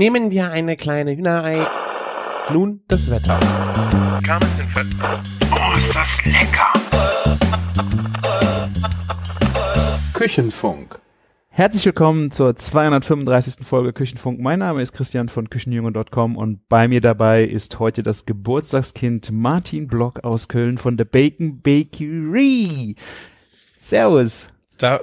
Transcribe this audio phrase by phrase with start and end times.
[0.00, 1.66] Nehmen wir eine kleine Hühnerei.
[2.50, 3.38] Nun das Wetter.
[5.52, 6.72] Oh, ist das lecker!
[10.14, 10.98] Küchenfunk.
[11.50, 13.66] Herzlich willkommen zur 235.
[13.66, 14.40] Folge Küchenfunk.
[14.40, 19.86] Mein Name ist Christian von Küchenjunge.com und bei mir dabei ist heute das Geburtstagskind Martin
[19.86, 22.96] Block aus Köln von der Bacon Bakery.
[23.76, 24.48] Servus.
[24.78, 25.00] Da,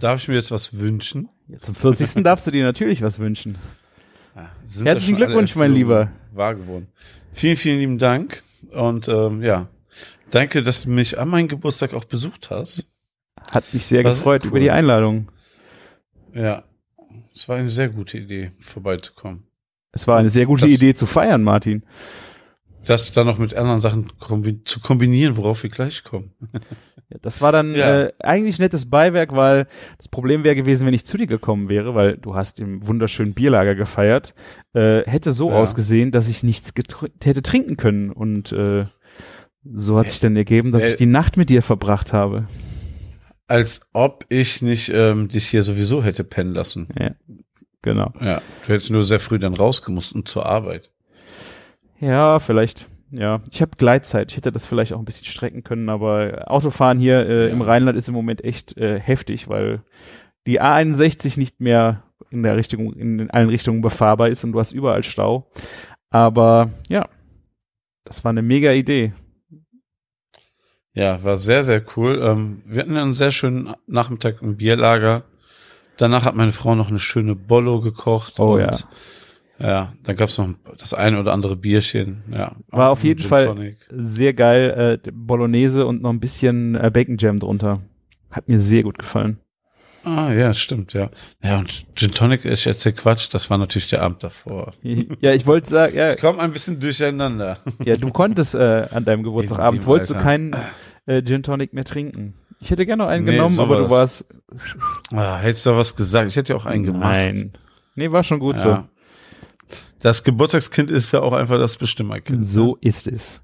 [0.00, 1.28] darf ich mir jetzt was wünschen?
[1.46, 2.24] Ja, zum 40.
[2.24, 3.56] darfst du dir natürlich was wünschen.
[4.36, 6.10] Ja, sind Herzlichen Glückwunsch, mein Lieber.
[6.32, 6.88] Wahr geworden.
[7.32, 8.42] Vielen, vielen lieben Dank.
[8.72, 9.68] Und ähm, ja,
[10.30, 12.86] danke, dass du mich an meinem Geburtstag auch besucht hast.
[13.50, 14.48] Hat mich sehr War gefreut cool.
[14.50, 15.30] über die Einladung.
[16.34, 16.62] Ja,
[17.34, 19.44] es war eine sehr gute Idee, vorbeizukommen.
[19.92, 21.82] Es war eine sehr gute Das- Idee zu feiern, Martin.
[22.84, 26.32] Das dann noch mit anderen Sachen kombi zu kombinieren, worauf wir gleich kommen.
[27.22, 28.02] Das war dann Ja.
[28.04, 29.66] äh, eigentlich nettes Beiwerk, weil
[29.98, 33.34] das Problem wäre gewesen, wenn ich zu dir gekommen wäre, weil du hast im wunderschönen
[33.34, 34.34] Bierlager gefeiert,
[34.74, 35.56] äh, hätte so Ja.
[35.56, 36.72] ausgesehen, dass ich nichts
[37.22, 38.86] hätte trinken können und äh,
[39.64, 42.46] so hat Äh, sich dann ergeben, dass äh, ich die Nacht mit dir verbracht habe.
[43.46, 46.88] Als ob ich nicht ähm, dich hier sowieso hätte pennen lassen.
[46.98, 47.10] Ja,
[47.82, 48.12] genau.
[48.20, 50.90] Ja, du hättest nur sehr früh dann rausgemusst und zur Arbeit.
[51.98, 52.86] Ja, vielleicht.
[53.12, 54.30] Ja, ich habe Gleitzeit.
[54.30, 57.52] Ich hätte das vielleicht auch ein bisschen strecken können, aber Autofahren hier äh, Ja.
[57.52, 59.82] im Rheinland ist im Moment echt äh, heftig, weil
[60.46, 64.72] die A61 nicht mehr in der Richtung, in allen Richtungen befahrbar ist und du hast
[64.72, 65.50] überall Stau.
[66.10, 67.08] Aber ja,
[68.04, 69.12] das war eine mega Idee.
[70.92, 72.20] Ja, war sehr, sehr cool.
[72.22, 75.22] Ähm, wir hatten einen sehr schönen Nachmittag im Bierlager.
[75.96, 78.40] Danach hat meine Frau noch eine schöne Bollo gekocht.
[78.40, 78.70] Oh und, ja.
[79.60, 82.22] Ja, dann gab's noch das eine oder andere Bierchen.
[82.30, 85.00] Ja, War auf jeden Fall sehr geil.
[85.04, 87.82] Äh, Bolognese und noch ein bisschen äh, Bacon Jam drunter.
[88.30, 89.38] Hat mir sehr gut gefallen.
[90.02, 91.10] Ah, ja, stimmt, ja.
[91.42, 94.72] Ja, und Gin Tonic, ich erzähl Quatsch, das war natürlich der Abend davor.
[95.20, 97.58] ja, ich wollte sagen, ja, Ich komme ein bisschen durcheinander.
[97.84, 100.56] Ja, du konntest äh, an deinem Geburtstag abends, wolltest du keinen
[101.04, 102.34] äh, Gin Tonic mehr trinken.
[102.60, 104.24] Ich hätte gerne noch einen Nee, genommen, aber du warst.
[105.12, 106.28] Ah, hättest du was gesagt?
[106.28, 107.02] Ich hätte ja auch einen gemacht.
[107.02, 107.52] Nein.
[107.94, 108.88] Nee, war schon gut Ja.
[110.00, 112.42] Das Geburtstagskind ist ja auch einfach das Bestimmerkind.
[112.44, 112.60] so.
[112.60, 113.42] So ist es.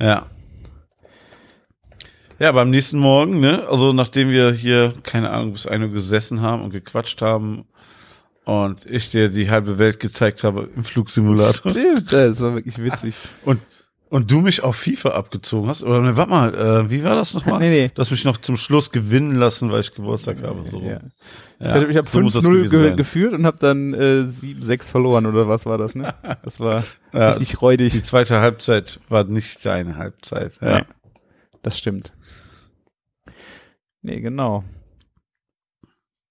[0.00, 0.26] Ja.
[2.38, 6.40] Ja, beim nächsten Morgen, ne, also nachdem wir hier, keine Ahnung, bis ein Uhr gesessen
[6.40, 7.64] haben und gequatscht haben
[8.44, 13.16] und ich dir die halbe Welt gezeigt habe im Flugsimulator Stimmt, das war wirklich witzig.
[13.44, 13.60] und,
[14.10, 17.34] und du mich auf FIFA abgezogen hast, oder ne, warte mal, äh, wie war das
[17.34, 17.58] nochmal?
[17.60, 17.90] Nee, nee.
[17.94, 20.80] Du hast mich noch zum Schluss gewinnen lassen, weil ich Geburtstag habe, so.
[20.80, 21.00] Ja.
[21.60, 22.96] Ja, ich habe so muss das 5-0 gewesen ge sein.
[22.96, 26.14] geführt und habe dann äh, 7-6 verloren oder was war das, ne?
[26.44, 28.04] Das war Ja, richtig die räudig.
[28.04, 30.52] zweite Halbzeit war nicht deine Halbzeit.
[30.60, 30.78] Ja.
[30.78, 30.84] Nee,
[31.62, 32.12] das stimmt.
[34.02, 34.62] Nee, genau.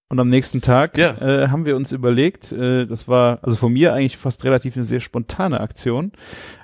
[0.10, 1.18] Und am nächsten Tag Ja.
[1.18, 4.86] äh, haben wir uns überlegt, äh, das war also von mir eigentlich fast relativ eine
[4.86, 6.14] sehr spontane Aktion.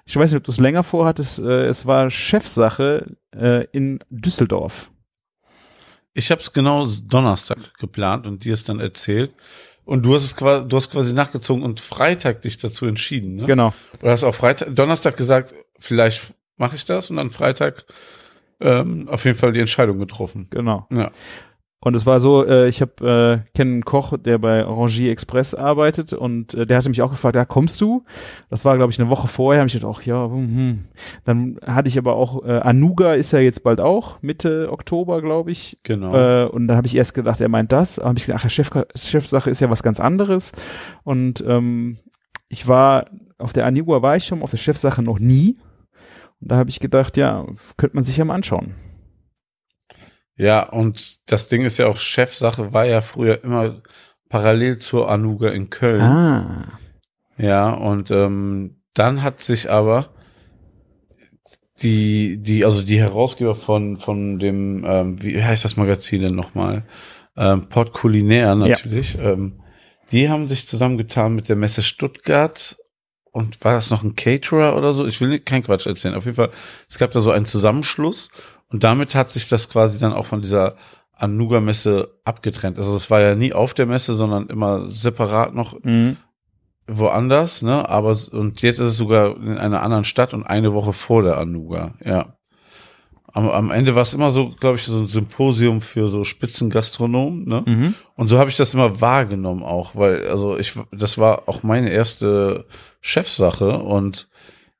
[0.06, 1.40] Ich weiß nicht, ob du es länger vorhattest.
[1.40, 4.90] Äh, es war Chefsache äh, in Düsseldorf.
[6.14, 9.34] Ich habe es genau Donnerstag geplant und dir es dann erzählt.
[9.86, 13.46] Und du hast es quasi, du hast quasi nachgezogen und Freitag dich dazu entschieden, ne?
[13.46, 13.74] Genau.
[14.00, 17.86] Du hast auch Freitag, Donnerstag gesagt, vielleicht mache ich das und dann Freitag
[18.62, 20.48] ähm, auf jeden Fall die Entscheidung getroffen.
[20.52, 20.88] Genau.
[20.92, 21.12] Ja.
[21.84, 25.54] Und es war so, äh, ich habe äh, kenne einen Koch, der bei Orangier Express
[25.54, 28.06] arbeitet und äh, der hatte mich auch gefragt, ja, kommst du?
[28.50, 29.60] Das war, glaube ich, eine Woche vorher.
[29.60, 30.80] Hab ich gedacht, ach ja, hm, hm.
[31.26, 35.52] dann hatte ich aber auch, äh, Anuga ist ja jetzt bald auch, Mitte Oktober, glaube
[35.52, 35.78] ich.
[35.84, 36.16] Genau.
[36.16, 38.00] Äh, und dann habe ich erst gedacht, er meint das.
[38.00, 40.54] Aber habe ich gedacht, ach, Chef, Chefsache ist ja was ganz anderes.
[41.04, 41.98] Und ähm,
[42.48, 43.08] ich war,
[43.38, 45.58] auf der Anuga war ich schon, auf der Chefsache noch nie.
[46.40, 47.46] Und da habe ich gedacht, ja,
[47.76, 48.74] könnte man sich ja mal anschauen.
[50.36, 53.82] Ja, und das Ding ist ja auch, Chefsache war ja früher immer
[54.30, 56.02] parallel zur Anuga in Köln.
[56.02, 56.80] Ah.
[57.38, 60.10] Ja, und ähm, dann hat sich aber
[61.82, 66.84] die, die, also die Herausgeber von, von dem, ähm, wie heißt das Magazin denn nochmal?
[67.36, 69.18] Ähm, Port Culinaire natürlich.
[69.20, 69.60] Ähm,
[70.12, 72.78] die haben sich zusammengetan mit der Messe Stuttgart
[73.32, 75.08] und war das noch ein Caterer oder so?
[75.08, 76.14] Ich will keinen Quatsch erzählen.
[76.14, 76.52] Auf jeden Fall,
[76.88, 78.30] es gab da so einen Zusammenschluss
[78.74, 80.76] und damit hat sich das quasi dann auch von dieser
[81.16, 82.78] Anuga-Messe abgetrennt.
[82.78, 86.18] Also es war ja nie auf der Messe, sondern immer separat noch Mhm.
[86.88, 87.88] woanders, ne?
[87.88, 91.38] Aber und jetzt ist es sogar in einer anderen Stadt und eine Woche vor der
[91.38, 92.36] Anuga, ja.
[93.36, 97.46] Am, am Ende war es immer so, glaube ich, so ein Symposium für so Spitzengastronomen,
[97.48, 97.64] ne?
[97.66, 97.94] Mhm.
[98.16, 101.90] Und so habe ich das immer wahrgenommen auch, weil also ich das war auch meine
[101.90, 102.66] erste
[103.02, 104.28] Chefsache und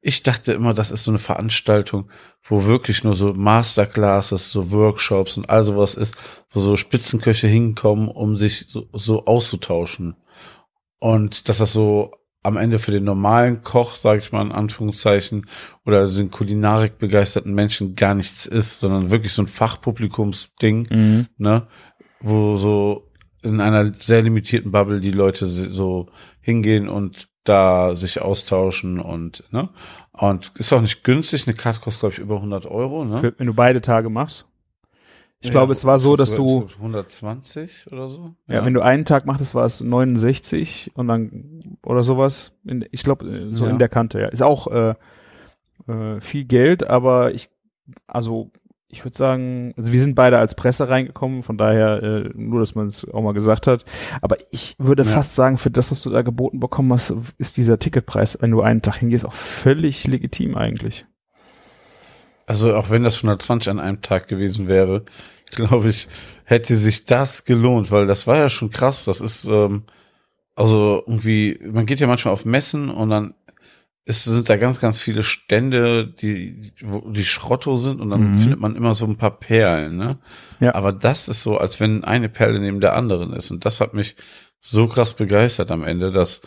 [0.06, 2.10] ich dachte immer, das ist so eine Veranstaltung,
[2.44, 6.16] wo wirklich nur so Masterclasses, so Workshops und all sowas ist,
[6.52, 10.16] wo so Spitzenköche hinkommen, um sich so, so auszutauschen.
[11.00, 12.12] und dass das so
[12.44, 15.48] am Ende für den normalen Koch, sage ich mal in Anführungszeichen,
[15.86, 21.28] oder den Kulinarik begeisterten Menschen gar nichts ist, sondern wirklich so ein Fachpublikumsding, Mhm.
[21.38, 21.68] ne,
[22.20, 23.10] wo so
[23.42, 26.08] in einer sehr limitierten Bubble die Leute so
[26.42, 29.70] hingehen und da sich austauschen und ne
[30.14, 31.48] und ist auch nicht günstig.
[31.48, 33.04] Eine Karte kostet glaube ich über 100 Euro.
[33.06, 33.18] Ne?
[33.18, 34.46] Für, wenn du beide Tage machst.
[35.42, 38.34] Ich Ja, glaube, es war so, dass du, sogar 120 oder so.
[38.48, 42.54] ja, wenn du einen Tag machtest, war es 69 und dann oder sowas.
[42.64, 43.72] In, ich glaube, so Ja.
[43.72, 44.28] in der Kante, ja.
[44.30, 44.96] Ist auch äh,
[45.88, 47.50] äh, viel Geld, aber ich,
[48.08, 48.52] also
[48.94, 52.76] ich würde sagen, also wir sind beide als Presse reingekommen, von daher äh, nur, dass
[52.76, 53.84] man es auch mal gesagt hat.
[54.22, 55.10] Aber ich würde Ja.
[55.10, 58.62] fast sagen, für das, was du da geboten bekommen hast, ist dieser Ticketpreis, wenn du
[58.62, 61.06] einen Tag hingehst, auch völlig legitim eigentlich.
[62.46, 65.04] Also auch wenn das 120 an einem Tag gewesen wäre,
[65.52, 66.08] glaube ich,
[66.46, 69.06] hätte sich das gelohnt, weil das war ja schon krass.
[69.06, 69.84] Das ist ähm,
[70.56, 73.34] also irgendwie, man geht ja manchmal auf Messen und dann
[74.06, 78.38] ist, sind da ganz, ganz viele Stände, die, wo die Schrotto sind und dann Mhm.
[78.40, 80.18] findet man immer so ein paar Perlen, ne?
[80.60, 80.76] Ja.
[80.76, 83.50] Aber das ist so, als wenn eine Perle neben der anderen ist.
[83.52, 84.16] Und das hat mich
[84.60, 86.42] so krass begeistert am Ende, dass,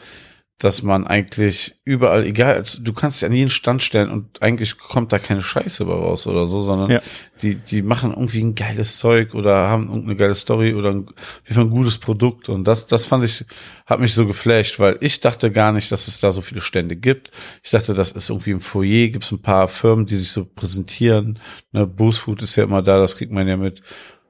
[0.59, 4.79] dass man eigentlich überall, egal, also du kannst dich an jeden Stand stellen und eigentlich
[4.79, 7.01] kommt da keine Scheiße bei raus oder so, sondern Ja.
[7.43, 11.07] die, die machen irgendwie ein geiles Zeug oder haben irgendeine geile Story oder ein,
[11.45, 12.49] wie ein gutes Produkt.
[12.49, 13.45] Und das, das fand ich,
[13.85, 16.97] hat mich so geflasht, weil ich dachte gar nicht, dass es da so viele Stände
[16.97, 17.31] gibt.
[17.63, 20.47] Ich dachte, das ist irgendwie im Foyer, gibt es ein paar Firmen, die sich so
[20.47, 21.39] präsentieren.
[21.73, 23.83] Ne, Boost Food ist ja immer da, das kriegt man ja mit.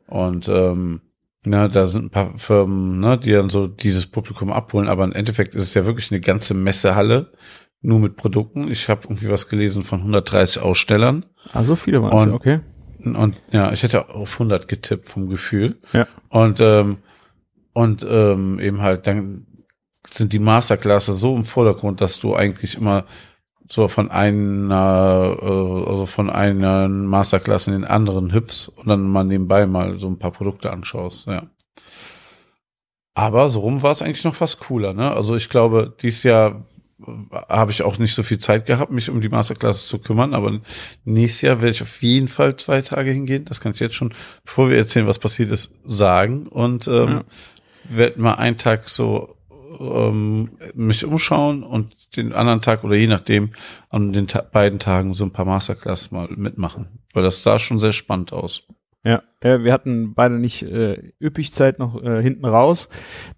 [0.08, 1.02] Und ähm,
[1.47, 5.13] na, da sind ein paar Firmen, ne, die dann so dieses Publikum abholen, aber im
[5.13, 7.33] Endeffekt ist es ja wirklich eine ganze Messehalle,
[7.81, 8.71] nur mit Produkten.
[8.71, 11.25] Ich habe irgendwie was gelesen von 130 Ausstellern.
[11.53, 12.61] Ah, so viele waren es, okay.
[13.05, 15.77] Und ja, ich hätte auf 100 getippt vom Gefühl.
[15.93, 16.09] Ja.
[16.29, 16.99] Und, ähm,
[17.73, 19.47] und ähm, eben halt, dann
[20.11, 23.05] sind die Masterclasses so im Vordergrund, dass du eigentlich immer
[23.71, 29.25] so von einer, äh, also von einer Masterclass in den anderen hüpfst und dann mal
[29.25, 31.45] nebenbei mal so ein paar Produkte anschaust, ja.
[33.15, 35.11] Aber so rum war es eigentlich noch fast cooler, ne?
[35.11, 36.67] Also ich glaube, dieses Jahr
[37.49, 40.61] habe ich auch nicht so viel Zeit gehabt, mich um die Masterclasses zu kümmern, aber
[41.05, 43.45] nächstes Jahr werde ich auf jeden Fall zwei Tage hingehen.
[43.45, 44.15] Das kann ich jetzt schon,
[44.45, 46.47] bevor wir erzählen, was passiert ist, sagen.
[46.47, 47.25] Und ähm, Ja.
[47.85, 49.36] werde mal einen Tag so
[49.81, 53.50] ähm, mich umschauen und den anderen Tag oder je nachdem
[53.88, 57.78] an den ta beiden Tagen so ein paar Masterclass mal mitmachen, weil das sah schon
[57.78, 58.67] sehr spannend aus.
[59.05, 62.88] Ja, äh, wir hatten beide nicht äh, üppig Zeit noch äh, hinten raus.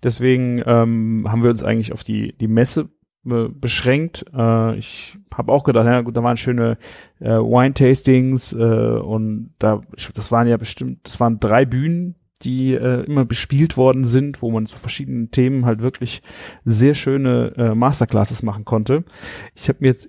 [0.03, 2.89] Deswegen ähm, haben wir uns eigentlich auf die, die Messe
[3.27, 4.25] äh, beschränkt.
[4.35, 6.79] Äh, ich habe auch gedacht, ja gut, da waren schöne
[7.21, 12.75] äh, Wine-Tastings äh, und da, ich, das waren ja bestimmt, das waren drei Bühnen, die
[12.75, 16.23] äh, immer bespielt worden sind, wo man zu verschiedenen Themen halt wirklich
[16.65, 19.05] sehr schöne äh, Masterclasses machen konnte.
[19.55, 20.09] Ich habe mir jetzt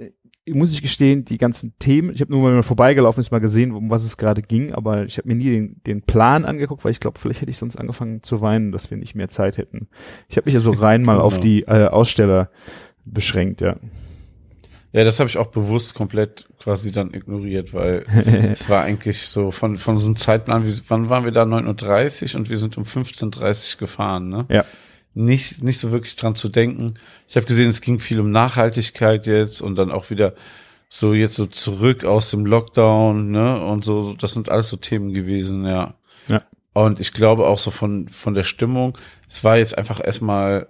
[0.54, 3.90] muss ich gestehen, die ganzen Themen, ich habe nur mal vorbeigelaufen, ist mal gesehen, um
[3.90, 7.00] was es gerade ging, aber ich habe mir nie den, den Plan angeguckt, weil ich
[7.00, 9.90] glaube, vielleicht hätte ich sonst angefangen zu weinen, dass wir nicht mehr Zeit hätten.
[10.28, 11.42] Ich habe mich ja so rein mal auf Genau.
[11.42, 12.50] die äh, Aussteller
[13.06, 13.78] beschränkt, ja.
[14.92, 18.06] Ja, das habe ich auch bewusst komplett quasi dann ignoriert, weil
[18.52, 21.44] es war eigentlich so von, von so einem Zeitplan, wie, wann waren wir da?
[21.44, 24.46] 9.30 Uhr und wir sind um 15.30 Uhr gefahren, ne?
[24.50, 24.66] Ja.
[25.14, 26.94] Nicht, nicht so wirklich dran zu denken.
[27.28, 30.34] Ich habe gesehen, es ging viel um Nachhaltigkeit jetzt und dann auch wieder
[30.88, 33.64] so jetzt so zurück aus dem Lockdown, ne?
[33.64, 35.94] Und so, das sind alles so Themen gewesen, ja.
[36.28, 36.42] Ja.
[36.74, 40.68] Und ich glaube auch so von, von der Stimmung, es war jetzt einfach erstmal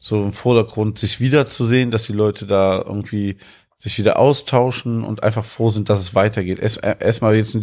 [0.00, 3.36] so im Vordergrund, sich wiederzusehen, dass die Leute da irgendwie
[3.74, 6.58] sich wieder austauschen und einfach froh sind, dass es weitergeht.
[6.58, 7.58] Erst- Erstmal jetzt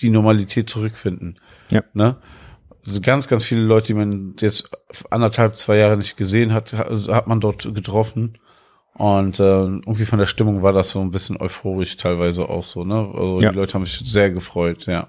[0.00, 1.38] die Normalität zurückfinden.
[1.70, 1.82] Ja.
[1.94, 2.16] Ne?
[2.86, 4.70] Also ganz, ganz viele Leute, die man jetzt
[5.10, 8.38] anderthalb, zwei Jahre nicht gesehen hat, ha- hat man dort getroffen.
[8.94, 12.84] Und äh, irgendwie von der Stimmung war das so ein bisschen euphorisch teilweise auch so,
[12.84, 12.96] ne?
[13.14, 13.50] Also Ja.
[13.50, 15.08] die Leute haben sich sehr gefreut, ja.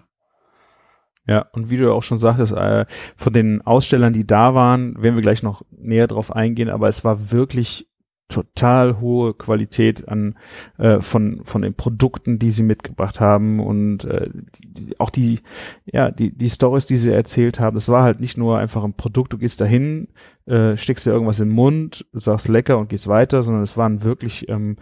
[1.29, 5.13] Ja, und wie du auch schon sagtest, äh, von den Ausstellern, die da waren, werden
[5.13, 7.87] wir gleich noch näher drauf eingehen, aber es war wirklich
[8.29, 10.37] total hohe Qualität an
[10.79, 15.39] äh, von von den Produkten, die sie mitgebracht haben und äh, die, auch die
[15.85, 17.75] ja die die Stories, die sie erzählt haben.
[17.75, 19.33] Das war halt nicht nur einfach ein Produkt.
[19.33, 20.07] Du gehst dahin,
[20.45, 24.03] äh, steckst dir irgendwas in den Mund, sagst lecker und gehst weiter, sondern es waren
[24.03, 24.77] wirklich ähm,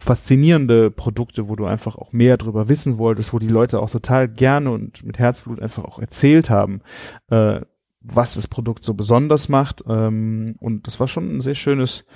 [0.00, 4.28] faszinierende Produkte, wo du einfach auch mehr drüber wissen wolltest, wo die Leute auch total
[4.28, 6.80] gerne und mit Herzblut einfach auch erzählt haben,
[7.28, 7.60] äh,
[8.00, 9.84] was das Produkt so besonders macht.
[9.86, 12.06] Ähm, und das war schon ein sehr schönes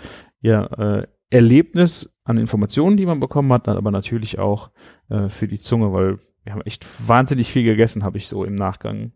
[0.41, 4.71] ja, äh, Erlebnis an Informationen, die man bekommen hat, aber natürlich auch
[5.11, 8.55] äh, für die Zunge, weil wir haben echt wahnsinnig viel gegessen, habe ich so im
[8.55, 9.13] Nachgang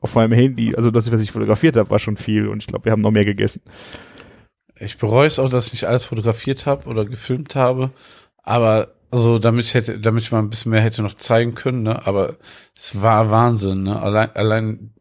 [0.00, 0.76] auf meinem Handy.
[0.76, 3.10] Also das, was ich fotografiert habe, war schon viel und ich glaube, wir haben noch
[3.10, 3.62] mehr gegessen.
[4.80, 7.90] Ich bereue es auch, dass ich nicht alles fotografiert habe oder gefilmt habe.
[8.42, 11.82] Aber also damit ich hätte, damit ich mal ein bisschen mehr hätte noch zeigen können,
[11.82, 12.06] ne?
[12.06, 12.36] Aber
[12.76, 14.00] es war Wahnsinn, ne?
[14.00, 14.94] Allein, allein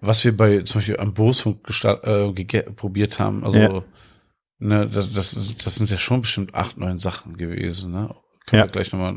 [0.00, 3.82] was wir bei zum Beispiel am Bosfunk äh, probiert haben, also ja.
[4.58, 8.14] ne, das, das, das sind ja schon bestimmt acht, neun Sachen gewesen, ne?
[8.46, 8.66] Können ja.
[8.66, 9.14] wir gleich nochmal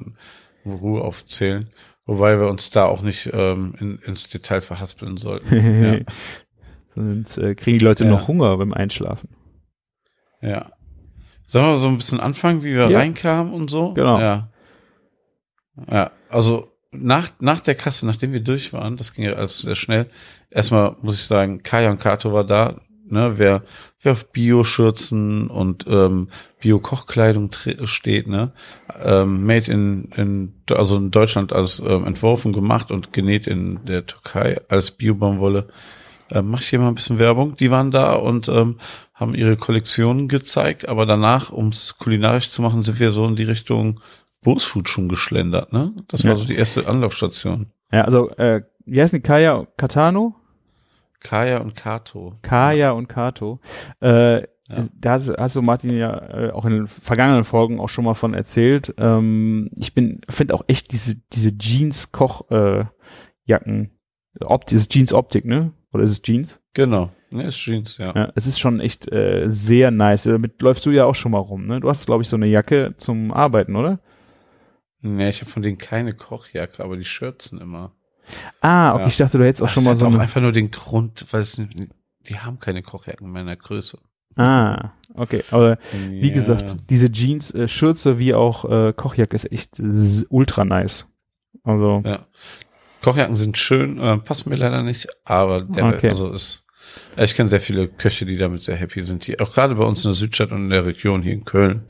[0.64, 1.70] in Ruhe aufzählen.
[2.06, 5.84] Wobei wir uns da auch nicht ähm, in, ins Detail verhaspeln sollten.
[5.84, 6.00] ja.
[6.88, 8.10] Sonst äh, kriegen die Leute ja.
[8.10, 9.28] noch Hunger beim Einschlafen.
[10.42, 10.72] Ja.
[11.46, 12.98] Sollen wir so ein bisschen anfangen, wie wir ja.
[12.98, 13.94] reinkamen und so?
[13.94, 14.20] Genau.
[14.20, 14.50] Ja.
[15.90, 19.76] Ja, also nach, nach der Kasse, nachdem wir durch waren, das ging ja alles sehr
[19.76, 20.10] schnell.
[20.50, 22.82] Erstmal muss ich sagen, Kaya und Kato war da.
[23.10, 23.64] Ne, wer,
[24.02, 26.28] wer auf Bio-Schürzen und ähm,
[26.60, 27.52] Bio-Kochkleidung
[27.86, 28.52] steht, ne,
[29.02, 34.06] ähm, made in, in, also in Deutschland als ähm, entworfen, gemacht und genäht in der
[34.06, 35.70] Türkei als Bio-Baumwolle.
[36.30, 37.56] Ähm, mach ich hier mal ein bisschen Werbung.
[37.56, 38.78] Die waren da und ähm,
[39.18, 43.36] haben ihre Kollektionen gezeigt, aber danach, um es kulinarisch zu machen, sind wir so in
[43.36, 44.00] die Richtung
[44.44, 45.94] Bootsfood schon geschlendert, ne?
[46.08, 46.38] Das war ja.
[46.38, 47.72] so die erste Anlaufstation.
[47.92, 49.28] Ja, also, äh, wie heißen die?
[49.28, 50.36] Kaya Katano?
[51.20, 52.36] Kaya und Kato.
[52.44, 53.60] Kaya und Kato.
[54.02, 54.86] Äh, ja.
[54.94, 58.14] Da hast, hast, du Martin ja äh, auch in den vergangenen Folgen auch schon mal
[58.14, 58.94] von erzählt.
[58.98, 62.86] Ähm, ich bin finde auch echt diese diese Jeans Koch äh,
[63.46, 63.98] Jacken,
[64.70, 65.72] ist Jeans Optik, ne?
[65.92, 66.62] Oder ist es Jeans?
[66.74, 67.12] Genau.
[67.30, 68.14] Ne, ist Jeans, ja.
[68.16, 68.32] ja.
[68.36, 70.24] Es ist schon echt äh, sehr nice.
[70.24, 71.80] Damit läufst du ja auch schon mal rum, ne?
[71.80, 74.00] Du hast, glaube ich, so eine Jacke zum Arbeiten, oder?
[75.02, 77.92] Ne, ich habe von denen keine Kochjacke, aber die Schürzen immer.
[78.62, 79.08] Ah, okay, ja.
[79.08, 80.08] ich dachte, du hättest auch das schon mal so.
[80.08, 81.62] Auch einfach nur den Grund, weil es,
[82.28, 84.00] die haben keine Kochjacken in meiner Größe.
[84.38, 85.44] Ah, okay.
[85.52, 89.82] Aber wie gesagt, diese Jeans, äh, Schürze wie auch äh, Kochjacke ist echt
[90.30, 91.12] ultra nice.
[91.64, 92.04] Also.
[92.06, 92.26] Ja.
[93.02, 96.10] Kochjacken sind schön, äh, passen mir leider nicht, aber der, okay.
[96.10, 96.67] also ist
[97.18, 99.28] ich kenne sehr viele Köche, die damit sehr happy sind.
[99.28, 101.84] Die, auch gerade bei uns in der Südstadt und in der Region hier in Köln,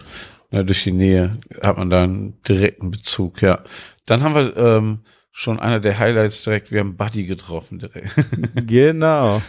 [0.52, 3.60] ja, durch die Nähe hat man da einen direkten Bezug, ja.
[4.06, 5.00] Dann haben wir ähm,
[5.32, 8.10] schon einer der Highlights direkt, wir haben Buddy getroffen direkt.
[8.68, 9.42] genau.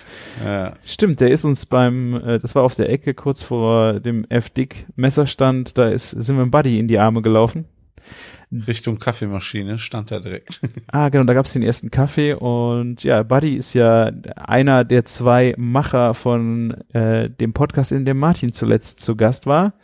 [0.45, 0.75] Ja.
[0.85, 4.87] Stimmt, der ist uns beim, äh, das war auf der Ecke kurz vor dem F-Dick
[4.97, 7.65] Messerstand, da ist, sind wir Buddy in die Arme gelaufen.
[8.51, 10.61] Richtung Kaffeemaschine stand er direkt.
[10.91, 15.55] Ah, genau, da gab's den ersten Kaffee und ja, Buddy ist ja einer der zwei
[15.59, 19.75] Macher von äh, dem Podcast, in dem Martin zuletzt zu Gast war.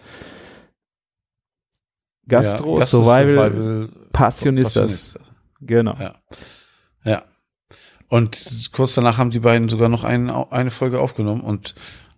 [2.26, 4.74] Gastro, ja, Survival, Survival Passionistas.
[4.74, 5.18] Passionistas.
[5.60, 5.96] Genau.
[5.98, 6.14] Ja.
[7.04, 7.22] ja.
[8.08, 11.74] Und kurz danach haben die beiden sogar noch ein, eine Folge aufgenommen und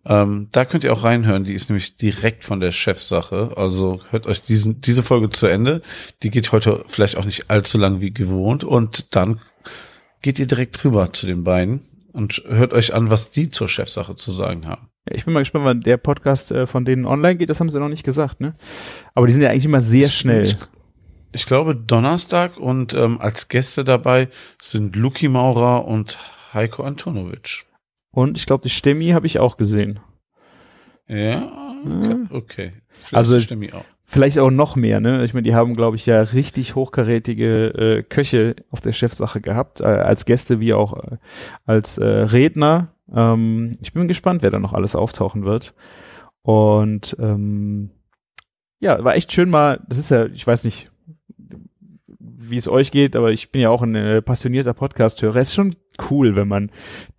[0.09, 3.51] ähm, da könnt ihr auch reinhören, die ist nämlich direkt von der Chefsache.
[3.57, 5.83] Also hört euch diesen, diese Folge zu Ende.
[6.23, 8.63] Die geht heute vielleicht auch nicht allzu lang wie gewohnt.
[8.63, 9.41] Und dann
[10.23, 11.81] geht ihr direkt rüber zu den beiden
[12.13, 14.89] und hört euch an, was die zur Chefsache zu sagen haben.
[15.11, 17.51] Ich bin mal gespannt, wann der Podcast äh, von denen online geht.
[17.51, 18.55] Das haben sie noch nicht gesagt, ne?
[19.15, 20.47] Aber die sind ja eigentlich immer sehr schnell.
[20.47, 20.57] Ich,
[21.33, 24.29] ich glaube Donnerstag und ähm, als Gäste dabei
[24.61, 26.17] sind Luki Maurer und
[26.53, 27.67] Heiko Antonovic.
[28.17, 30.01] Und ich glaube, die Stemmi habe ich auch gesehen.
[31.07, 31.53] Ja,
[32.31, 32.73] okay.
[32.89, 33.85] Vielleicht also Stemmi auch.
[34.07, 35.23] Vielleicht auch noch mehr, ne?
[35.23, 39.83] Ich meine, die haben, glaube ich, ja richtig hochkarätige äh, Köche auf der Chefsache gehabt,
[39.83, 41.17] äh, als Gäste wie auch äh,
[41.67, 42.89] als äh, Redner.
[43.15, 45.75] Ähm, ich bin gespannt, wer da noch alles auftauchen wird.
[46.41, 47.91] Und ähm,
[48.81, 50.91] ja, war echt schön mal, das ist ja, ich weiß nicht,
[52.49, 55.37] wie es euch geht, aber ich bin ja auch ein äh, passionierter Podcast-Hörer.
[55.37, 55.73] Es ist schon
[56.11, 56.71] cool, wenn man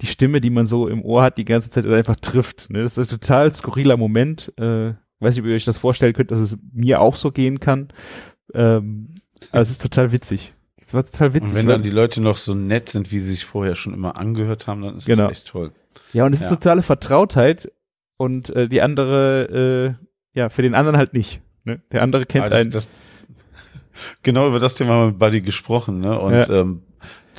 [0.02, 2.70] die Stimme, die man so im Ohr hat, die ganze Zeit einfach trifft.
[2.70, 2.82] Ne?
[2.82, 4.54] Das ist ein total skurriler Moment.
[4.58, 7.60] Äh, weiß nicht, ob ihr euch das vorstellen könnt, dass es mir auch so gehen
[7.60, 7.90] kann.
[8.54, 9.16] Ähm,
[9.52, 10.54] aber es ist total witzig.
[10.78, 11.52] Es war total witzig.
[11.52, 14.16] Und wenn dann die Leute noch so nett sind, wie sie sich vorher schon immer
[14.16, 15.28] angehört haben, dann ist genau.
[15.28, 15.72] das echt toll.
[16.14, 16.46] Ja, und es ja.
[16.46, 17.72] ist totale Vertrautheit
[18.16, 19.98] und äh, die andere,
[20.34, 21.42] äh, ja, für den anderen halt nicht.
[21.66, 21.82] Ne?
[21.92, 22.72] Der andere kennt ah, das, einen.
[22.72, 22.90] Das,
[24.24, 26.18] genau über das Thema haben wir mit Buddy gesprochen, ne?
[26.18, 26.50] Und ja.
[26.50, 26.84] ähm,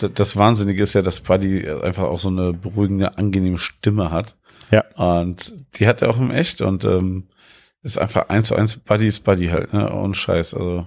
[0.03, 4.37] das Wahnsinnige ist ja, dass Buddy einfach auch so eine beruhigende, angenehme Stimme hat.
[4.71, 4.85] Ja.
[4.97, 7.29] Und die hat er auch im Echt und ähm,
[7.83, 9.91] ist einfach eins zu eins Buddy ist Buddy halt, ne?
[9.91, 10.55] Und Scheiß.
[10.55, 10.87] Also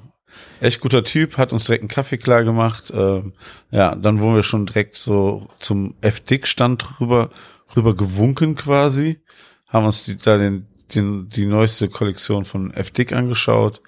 [0.59, 2.91] echt guter Typ, hat uns direkt einen Kaffee klar gemacht.
[2.95, 3.33] Ähm,
[3.71, 7.29] ja, dann wurden wir schon direkt so zum F-Dick-Stand rüber,
[7.75, 9.21] rüber gewunken quasi.
[9.67, 13.81] Haben uns die, da den, den, die neueste Kollektion von F-Dick angeschaut.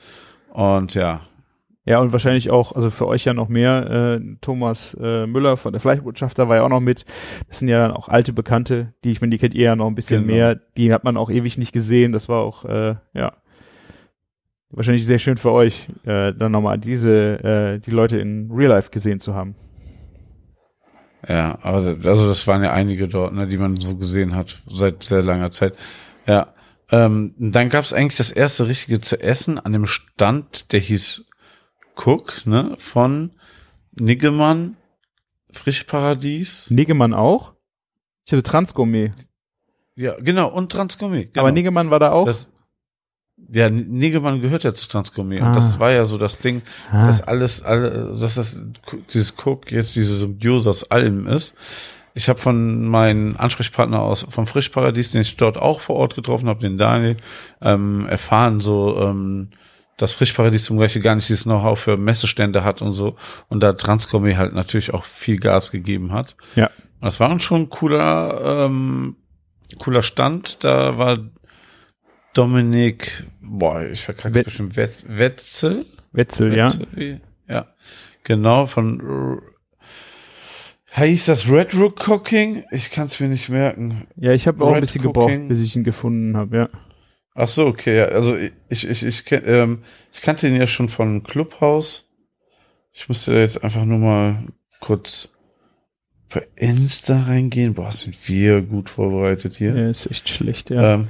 [0.50, 1.22] Und ja,
[1.86, 5.74] ja, und wahrscheinlich auch, also für euch ja noch mehr, äh, Thomas äh, Müller von
[5.74, 7.04] der Fleischbotschafter war ja auch noch mit.
[7.50, 9.88] Das sind ja dann auch alte Bekannte, die, ich meine, die kennt ihr ja noch
[9.88, 10.34] ein bisschen genau.
[10.34, 10.56] mehr.
[10.78, 12.14] Die hat man auch ewig nicht gesehen.
[12.14, 13.34] Das war auch, äh, ja,
[14.70, 18.90] wahrscheinlich sehr schön für euch, äh, dann nochmal diese, äh, die Leute in Real Life
[18.90, 19.56] gesehen zu haben.
[21.28, 25.04] Ja, aber also das waren ja einige dort, ne, die man so gesehen hat seit
[25.04, 25.74] sehr langer Zeit.
[26.28, 26.54] Ja,
[26.92, 31.26] ähm, dann gab es eigentlich das erste richtige zu essen an dem Stand, der hieß
[31.96, 33.32] Cook, ne, von
[33.94, 34.76] Niggemann,
[35.52, 36.70] Frischparadies.
[36.72, 37.54] Niggemann auch?
[38.26, 39.12] Ich hatte Transgourmet.
[39.96, 41.34] Ja, genau, und Transgourmet.
[41.34, 41.42] Genau.
[41.46, 42.26] Aber Niggemann war da auch?
[42.26, 42.50] Das,
[43.52, 45.42] ja, Niggemann gehört ja zu Transgourmet.
[45.42, 45.48] Ah.
[45.48, 47.06] Und das war ja so das Ding, Ah.
[47.06, 48.66] dass alles, alle, dass das,
[49.14, 51.56] dieses Cook jetzt diese Symbiose aus allem ist.
[52.16, 56.48] Ich habe von meinem Ansprechpartner aus vom Frischparadies, den ich dort auch vor Ort getroffen
[56.48, 57.18] habe, den Daniel,
[57.62, 59.50] ähm, erfahren, so ähm,
[59.98, 63.16] dass Frischparadies zum Beispiel gar nicht dieses Know-how für Messestände hat und so
[63.50, 66.36] und da Transgourmet halt natürlich auch viel Gas gegeben hat.
[66.56, 66.68] Ja.
[66.68, 69.18] Und das war schon ein cooler, ähm,
[69.78, 70.64] cooler Stand.
[70.64, 71.18] Da war
[72.34, 75.86] Dominik, boah, ich verkacke Wet- bestimmt, Wet Wetzel?
[76.12, 76.66] Wetzel, ja.
[76.66, 77.20] Wetzel, wie?
[77.48, 77.68] Ja,
[78.24, 79.42] genau, von,
[80.96, 82.64] heißt das Red Rook Cooking?
[82.72, 84.08] Ich kann es mir nicht merken.
[84.16, 85.28] Ja, ich habe auch ein Red bisschen Cooking.
[85.28, 86.70] gebraucht, bis ich ihn gefunden habe, ja.
[87.36, 88.38] Ach so, okay, ja, also
[88.70, 92.12] ich, ich, ich, ähm, ich kannte ihn ja schon von Clubhouse.
[92.92, 94.44] Ich musste da jetzt einfach nur mal
[94.80, 95.30] kurz
[96.30, 97.74] bei Insta reingehen.
[97.74, 99.76] Boah, sind wir gut vorbereitet hier.
[99.76, 99.90] ja.
[99.90, 100.94] Ist echt schlecht, ja.
[100.96, 101.08] Ähm,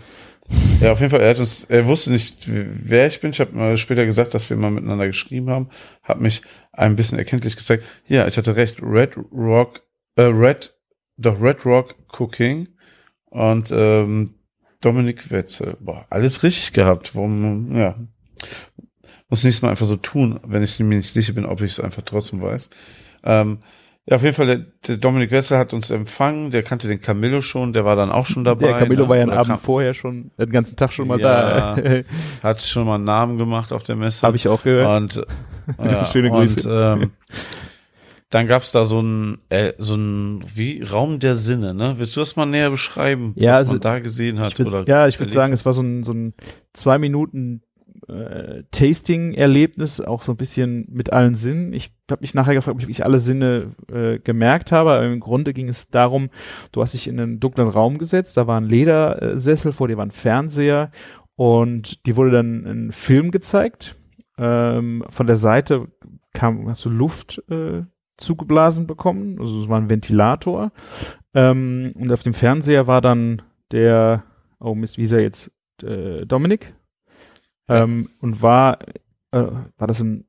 [0.82, 3.32] ja, auf jeden Fall, er hat uns, er wusste nicht, wer ich bin.
[3.32, 5.70] Ich habe mal später gesagt, dass wir mal miteinander geschrieben haben,
[6.04, 7.86] hat mich ein bisschen erkenntlich gezeigt.
[8.08, 9.84] Ja, ich hatte recht, Red Rock,
[10.16, 10.76] äh, Red,
[11.18, 12.68] doch Red Rock Cooking
[13.26, 14.26] und ähm,
[14.84, 15.78] Dominik Wetzel.
[15.80, 17.16] Boah, alles richtig gehabt.
[17.16, 17.96] Warum, ja.
[19.30, 21.80] Muss nächstes Mal einfach so tun, wenn ich mir nicht sicher bin, ob ich es
[21.80, 22.70] einfach trotzdem weiß.
[23.24, 23.60] Ähm,
[24.06, 27.42] ja, auf jeden Fall, der, der Dominik Wetzel hat uns empfangen, der kannte den Camillo
[27.42, 28.68] schon, der war dann auch schon dabei.
[28.68, 29.10] Der Camillo ne?
[29.10, 31.76] war ja einen Oder Abend vorher schon, den ganzen Tag schon mal Ja.
[31.76, 32.04] da.
[32.44, 34.28] hat schon mal einen Namen gemacht auf der Messe.
[34.28, 34.98] habe ich auch gehört.
[34.98, 35.26] Und,
[35.82, 36.98] ja, Schöne und Grüße.
[37.02, 37.12] ähm,
[38.34, 41.96] dann gab's da so ein, äh, so ein, wie, Raum der Sinne, ne?
[41.98, 44.54] Willst du das mal näher beschreiben, Ja, was also, man da gesehen hat?
[44.54, 46.34] Ich würd, oder ja, ich würde sagen, es war so ein, so ein
[46.74, 47.62] zwei Minuten
[48.08, 51.74] äh, Tasting-Erlebnis, auch so ein bisschen mit allen Sinnen.
[51.74, 55.54] Ich habe mich nachher gefragt, ob ich alle Sinne äh, gemerkt habe, aber im Grunde
[55.54, 56.30] ging es darum,
[56.72, 60.06] du hast dich in einen dunklen Raum gesetzt, da war ein Ledersessel, vor dir war
[60.08, 60.92] ein Fernseher
[61.36, 63.96] und dir wurde dann ein Film gezeigt.
[64.40, 65.88] Ähm, von der Seite
[66.34, 67.84] kam, hast du Luft äh,
[68.18, 70.72] zugeblasen bekommen, also es war ein Ventilator.
[71.34, 74.24] Ähm, und auf dem Fernseher war dann der,
[74.60, 75.52] oh Mist, wie ist er jetzt?
[75.82, 76.74] Äh, Dominik.
[77.68, 78.80] Ähm, und war,
[79.32, 79.48] äh,
[79.78, 80.26] war das im,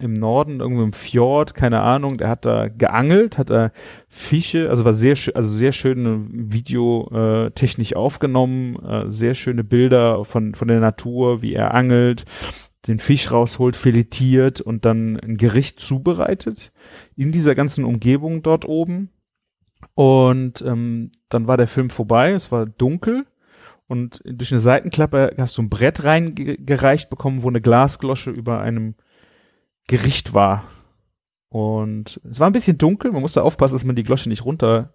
[0.00, 3.72] im Norden, irgendwo im Fjord, keine Ahnung, der hat da geangelt, hat da
[4.08, 9.64] Fische, also war sehr schön, also sehr schöne Video äh, technisch aufgenommen, äh, sehr schöne
[9.64, 12.26] Bilder von, von der Natur, wie er angelt,
[12.88, 16.72] den Fisch rausholt, filetiert und dann ein Gericht zubereitet
[17.16, 19.10] in dieser ganzen Umgebung dort oben.
[19.94, 23.26] Und ähm, dann war der Film vorbei, es war dunkel
[23.86, 28.94] und durch eine Seitenklappe hast du ein Brett reingereicht bekommen, wo eine Glasglosche über einem
[29.86, 30.64] Gericht war.
[31.48, 34.94] Und es war ein bisschen dunkel, man musste aufpassen, dass man die Glosche nicht runter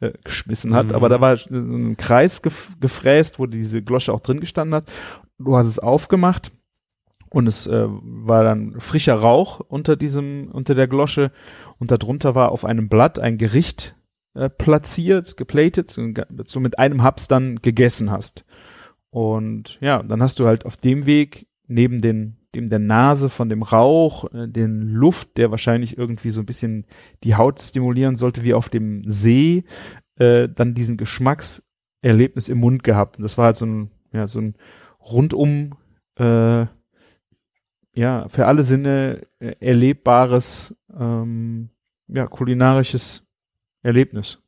[0.00, 0.94] äh, geschmissen hat, Mhm.
[0.94, 4.90] aber da war ein Kreis gef gefräst, wo diese Glosche auch drin gestanden hat.
[5.38, 6.52] Du hast es aufgemacht
[7.32, 11.32] und es äh, war dann frischer Rauch unter diesem, unter der Glosche
[11.78, 13.96] und darunter war auf einem Blatt ein Gericht
[14.34, 15.96] äh, platziert, geplatet,
[16.46, 18.44] so mit einem Haps dann gegessen hast.
[19.10, 23.48] Und ja, dann hast du halt auf dem Weg neben den, dem der Nase von
[23.48, 26.84] dem Rauch, äh, den Luft, der wahrscheinlich irgendwie so ein bisschen
[27.24, 29.64] die Haut stimulieren sollte, wie auf dem See,
[30.16, 33.16] äh, dann diesen Geschmackserlebnis im Mund gehabt.
[33.16, 34.54] Und das war halt so ein, ja, so ein
[35.00, 35.76] rundum,
[36.16, 36.66] äh,
[37.94, 41.70] ja, für alle Sinne äh, erlebbares, ähm,
[42.08, 43.26] ja, kulinarisches
[43.82, 44.38] Erlebnis.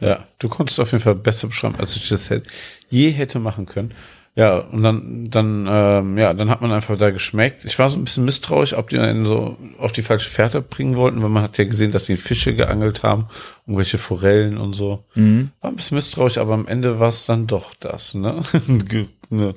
[0.00, 2.48] Ja, du konntest auf jeden Fall besser beschreiben, als ich das hätte,
[2.88, 3.92] je hätte machen können.
[4.36, 7.64] Ja, und dann, dann, ähm, ja, dann hat man einfach da geschmeckt.
[7.64, 10.96] Ich war so ein bisschen misstrauisch, ob die einen so auf die falsche Fährte bringen
[10.96, 13.28] wollten, weil man hat ja gesehen, dass sie Fische geangelt haben,
[13.64, 15.04] irgendwelche Forellen und so.
[15.14, 15.52] Mhm.
[15.60, 18.42] War ein bisschen misstrauisch, aber am Ende war es dann doch das, ne?
[19.30, 19.54] Ne.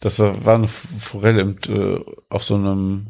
[0.00, 3.08] Das war eine Forelle im, äh, auf so einem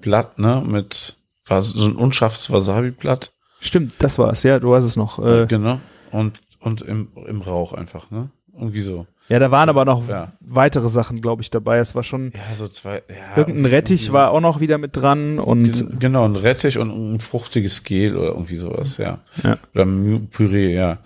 [0.00, 0.62] Blatt, ne?
[0.66, 3.32] Mit, war so ein unscharfes Wasabi-Blatt.
[3.60, 5.18] Stimmt, das war's, ja, du hast es noch.
[5.24, 5.80] Äh, genau.
[6.12, 8.30] Und, und im, im Rauch einfach, ne?
[8.54, 9.06] Irgendwie so.
[9.28, 10.32] ja, da waren aber noch Ja.
[10.40, 11.78] weitere Sachen, glaube ich, dabei.
[11.78, 13.02] Es war schon, Ja, so zwei.
[13.08, 16.90] Ja, irgendein Rettich war auch noch wieder mit dran und Gen- Genau, ein Rettich und
[17.14, 19.20] ein fruchtiges Gel oder irgendwie sowas, ja.
[19.44, 19.58] Ja.
[19.74, 19.86] Oder
[20.30, 20.98] Püree, ja.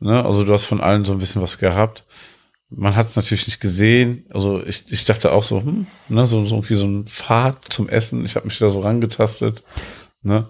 [0.00, 0.22] Ne?
[0.24, 2.04] Also du hast von allen so ein bisschen was gehabt.
[2.70, 4.26] Man hat es natürlich nicht gesehen.
[4.30, 7.88] Also ich, ich dachte auch so, hm, ne, so, so wie so ein Pfad zum
[7.88, 8.24] Essen.
[8.24, 9.62] Ich habe mich da so rangetastet.
[10.22, 10.46] Ne?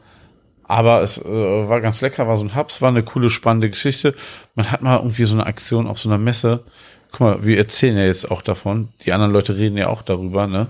[0.65, 1.25] Aber es äh,
[1.69, 4.15] war ganz lecker, war so ein Hubs, war eine coole, spannende Geschichte.
[4.55, 6.65] Man hat mal irgendwie so eine Aktion auf so einer Messe.
[7.13, 8.89] Guck mal, wir erzählen ja jetzt auch davon.
[9.07, 10.67] Die anderen Leute reden ja auch darüber, ne?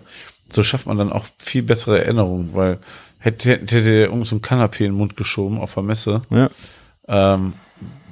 [0.52, 2.78] So schafft man dann auch viel bessere Erinnerungen, weil
[3.18, 6.48] hätte, hätte der irgend so ein Kanapé in den Mund geschoben auf der Messe, Ja.
[7.08, 7.54] ähm,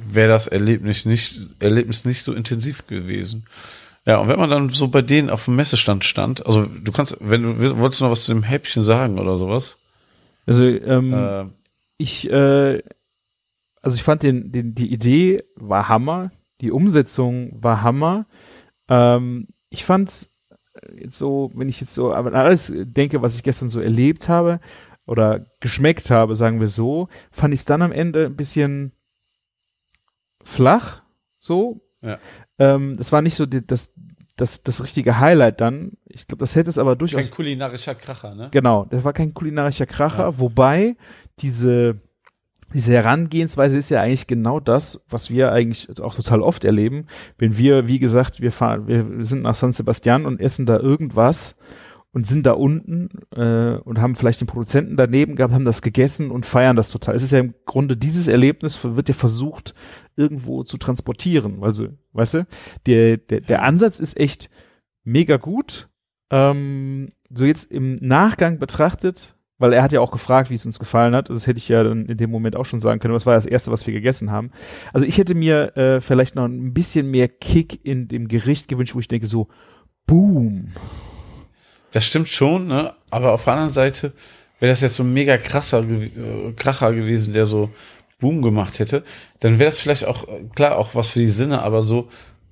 [0.09, 3.46] wäre das Erlebnis nicht, Erlebnis nicht so intensiv gewesen.
[4.05, 7.16] Ja, und wenn man dann so bei denen auf dem Messestand stand, also du kannst,
[7.20, 9.79] wenn du wolltest du noch was zu dem Häppchen sagen oder sowas,
[10.46, 11.46] Also ähm, äh,
[11.98, 12.83] ich, äh,
[13.83, 18.26] also ich fand den, den, die Idee war Hammer, die Umsetzung war Hammer.
[18.88, 20.31] Ähm, ich fand's
[20.94, 24.61] jetzt so, wenn ich jetzt so an alles denke, was ich gestern so erlebt habe
[25.07, 28.92] oder geschmeckt habe, sagen wir so, fand ich es dann am Ende ein bisschen
[30.46, 31.02] flach,
[31.38, 31.80] so.
[32.02, 32.18] Ja.
[32.59, 33.92] Ähm, das war nicht so die, das,
[34.37, 35.92] das, das richtige Highlight dann.
[36.06, 38.48] Ich glaube, das hätte es aber durchaus kein kulinarischer Kracher, ne?
[38.52, 40.38] Genau, das war kein kulinarischer Kracher, Ja.
[40.38, 40.96] wobei
[41.40, 42.00] diese,
[42.72, 47.06] diese Herangehensweise ist ja eigentlich genau das, was wir eigentlich auch total oft erleben.
[47.38, 51.56] Wenn wir, wie gesagt, wir fahren, wir sind nach San Sebastian und essen da irgendwas
[52.12, 56.30] und sind da unten äh, und haben vielleicht den Produzenten daneben gehabt, haben das gegessen
[56.30, 57.14] und feiern das total.
[57.14, 59.74] Es ist ja im Grunde dieses Erlebnis wird ja versucht
[60.16, 61.62] irgendwo zu transportieren.
[61.62, 62.46] Also, weißt du,
[62.87, 64.50] der, der, der Ansatz ist echt
[65.05, 65.88] mega gut.
[66.31, 70.79] Ähm, so jetzt im Nachgang betrachtet, weil er hat ja auch gefragt, wie es uns
[70.79, 71.31] gefallen hat.
[71.31, 73.14] Das hätte ich ja dann in dem Moment auch schon sagen können.
[73.14, 74.50] Was war das erste, was wir gegessen haben?
[74.92, 78.94] Also ich hätte mir äh, vielleicht noch ein bisschen mehr Kick in dem Gericht gewünscht,
[78.94, 79.48] wo ich denke so,
[80.07, 80.68] boom.
[81.92, 82.94] Das stimmt schon, ne?
[83.11, 84.12] Aber auf der anderen Seite
[84.59, 87.70] wäre das jetzt so ein mega krasser äh, Kracher gewesen, der so
[88.18, 89.05] Boom gemacht hätte,
[89.40, 92.09] dann wäre das vielleicht auch, klar, auch was für die Sinne, aber so,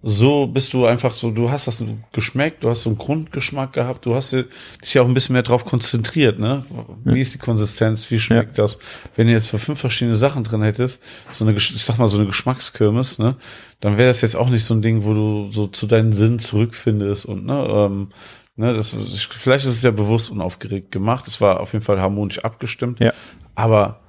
[0.06, 4.04] so bist du einfach so, du hast das geschmeckt, du hast so einen Grundgeschmack gehabt,
[4.04, 4.44] du hast dich
[4.92, 6.62] ja auch ein bisschen mehr drauf konzentriert, ne?
[7.04, 8.78] Wie ist die Konsistenz, wie schmeckt das?
[9.16, 12.18] Wenn du jetzt für fünf verschiedene Sachen drin hättest, so eine, ich sag mal, so
[12.18, 13.36] eine Geschmackskirmes, ne?
[13.80, 16.38] Dann wäre das jetzt auch nicht so ein Ding, wo du so zu deinen Sinnen
[16.38, 18.08] zurückfindest und, ne, ähm,
[18.56, 18.96] Ne, das,
[19.30, 21.26] vielleicht ist es ja bewusst unaufgeregt gemacht.
[21.26, 23.00] Es war auf jeden Fall harmonisch abgestimmt.
[23.00, 23.12] Ja.
[23.56, 24.02] Aber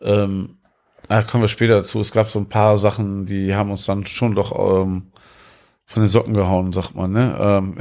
[0.00, 0.56] ähm,
[1.12, 2.00] da kommen wir später dazu.
[2.00, 5.12] Es gab so ein paar Sachen, die haben uns dann schon doch ähm,
[5.84, 7.12] von den Socken gehauen, sagt man.
[7.12, 7.36] Ne?
[7.38, 7.76] Ähm,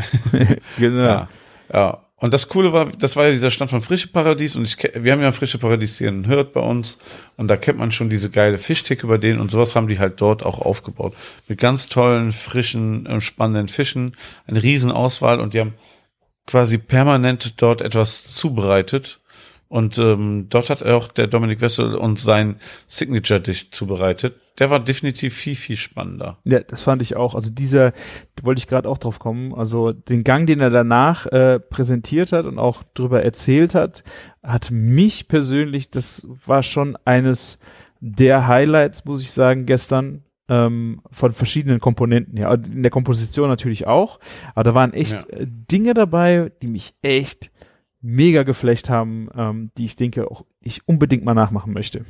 [0.78, 1.02] Genau.
[1.02, 1.30] ja.
[1.74, 2.06] ja.
[2.18, 5.12] Und das Coole war, das war ja dieser Stand von Frische Paradies und ich, wir
[5.12, 7.00] haben ja Frische Paradies hier in Hürth bei uns
[7.36, 10.22] und da kennt man schon diese geile Fischtheke bei denen und sowas haben die halt
[10.22, 11.16] dort auch aufgebaut.
[11.48, 14.16] Mit ganz tollen, frischen, äh, spannenden Fischen,
[14.46, 15.74] eine riesen Auswahl und die haben
[16.46, 19.21] quasi permanent dort etwas zubereitet
[19.72, 22.58] und ähm, dort hat auch der Dominik Wessel uns sein
[22.88, 24.36] Signature-Dish zubereitet.
[24.60, 26.40] Der war definitiv viel, viel spannender.
[26.44, 27.36] Ja, das fand ich auch.
[27.36, 27.92] Also dieser,
[28.36, 29.54] da wollte ich gerade auch drauf kommen.
[29.56, 34.04] Also den Gang, den er danach äh, präsentiert hat und auch drüber erzählt hat,
[34.44, 37.58] hat mich persönlich, das war schon eines
[38.02, 42.52] der Highlights, muss ich sagen, gestern ähm, von verschiedenen Komponenten her.
[42.52, 44.20] In der Komposition natürlich auch,
[44.54, 45.38] aber da waren echt Ja.
[45.40, 47.52] äh, Dinge dabei, die mich echt
[48.02, 52.06] mega geflecht haben, ähm, die ich denke auch ich unbedingt mal nachmachen möchte.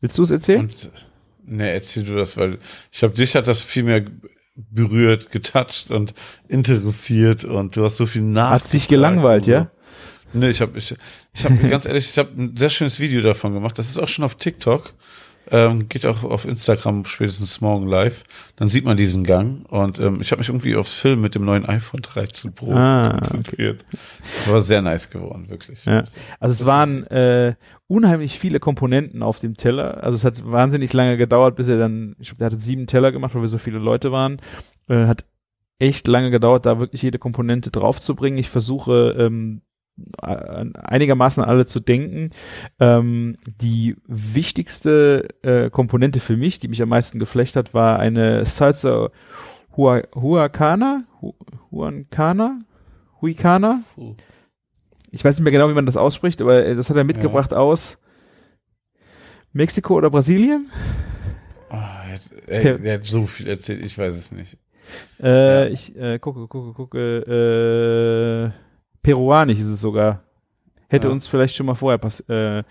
[0.00, 0.62] Willst du es erzählen?
[0.62, 1.10] Und
[1.44, 2.58] ne, erzähl du das, weil
[2.92, 4.04] ich glaube, dich hat das viel mehr
[4.54, 6.14] berührt, getoucht und
[6.48, 8.50] interessiert und du hast so viel nach.
[8.50, 9.70] Hat's dich gelangweilt, ja?
[10.32, 10.94] Ne, ich habe ich,
[11.34, 13.78] ich habe ganz ehrlich, ich habe ein sehr schönes Video davon gemacht.
[13.78, 14.94] Das ist auch schon auf TikTok.
[15.50, 18.24] Ähm, geht auch auf Instagram spätestens morgen live.
[18.56, 19.64] Dann sieht man diesen Gang.
[19.66, 23.10] Und ähm, ich habe mich irgendwie aufs Film mit dem neuen iPhone 13 Pro Ah,
[23.14, 23.84] konzentriert.
[24.34, 25.84] Das war sehr nice geworden, wirklich.
[25.84, 26.04] Ja.
[26.40, 27.54] Also es waren äh,
[27.86, 30.02] unheimlich viele Komponenten auf dem Teller.
[30.02, 33.12] Also es hat wahnsinnig lange gedauert, bis er dann, ich glaube, der hatte sieben Teller
[33.12, 34.40] gemacht, weil wir so viele Leute waren.
[34.88, 35.24] Äh, hat
[35.78, 38.38] echt lange gedauert, da wirklich jede Komponente draufzubringen.
[38.38, 39.60] Ich versuche ähm,
[40.18, 42.30] einigermaßen alle zu denken.
[42.80, 48.44] Ähm, die wichtigste äh, Komponente für mich, die mich am meisten geflecht hat, war eine
[48.44, 49.10] Salsa
[49.76, 51.32] Hua, Huacana, Hu,
[51.70, 52.60] Huancana,
[53.20, 53.80] Huicana.
[55.10, 57.54] Ich weiß nicht mehr genau, wie man das ausspricht, aber äh, das hat er mitgebracht
[57.54, 57.98] aus
[59.52, 60.70] Mexiko oder Brasilien.
[61.70, 62.04] Ah,
[62.46, 62.76] er, Ja.
[62.84, 64.58] er hat so viel erzählt, ich weiß es nicht.
[65.22, 65.66] Äh, Ja.
[65.70, 68.52] Ich äh, gucke, gucke, gucke.
[68.52, 68.65] Äh,
[69.06, 70.24] peruanisch ist es sogar.
[70.88, 71.12] Hätte Ja.
[71.12, 72.64] uns vielleicht schon mal vorher äh, äh,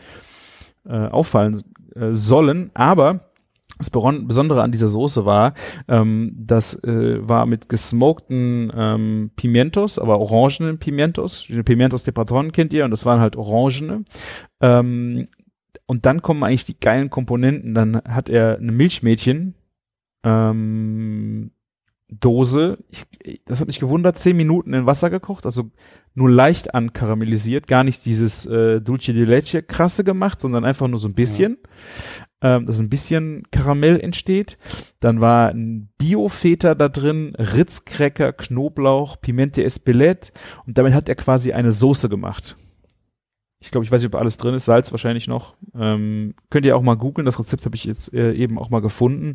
[0.86, 1.63] auffallen
[1.95, 3.32] äh, sollen, aber
[3.78, 5.54] das Besondere an dieser Soße war,
[5.88, 11.45] ähm, das äh, war mit gesmokten ähm, Pimientos, aber orangenen Pimientos.
[11.48, 14.04] Die Pimientos de Patron kennt ihr und das waren halt orangene.
[14.60, 15.28] Ähm,
[15.86, 17.74] und dann kommen eigentlich die geilen Komponenten.
[17.74, 19.56] Dann hat er eine Milchmädchen,
[20.26, 21.52] ähm,
[22.09, 22.77] Dose.
[22.89, 25.71] Ich, das hat mich gewundert, zehn Minuten in Wasser gekocht, also
[26.13, 30.99] nur leicht ankaramellisiert, gar nicht dieses äh, Dulce de Leche krasse gemacht, sondern einfach nur
[30.99, 31.57] so ein bisschen,
[32.41, 32.57] ja.
[32.57, 34.57] ähm, dass ein bisschen Karamell entsteht.
[34.99, 40.31] Dann war ein Biofeta da drin, Ritzcracker, Knoblauch, Pimente Espelette
[40.65, 42.55] und damit hat er quasi eine Soße gemacht.
[43.65, 45.56] Ich glaube, ich weiß nicht, ob alles drin ist, Salz wahrscheinlich noch.
[45.73, 48.80] Ähm, könnt ihr auch mal googeln, das Rezept habe ich jetzt äh, eben auch mal
[48.80, 49.34] gefunden.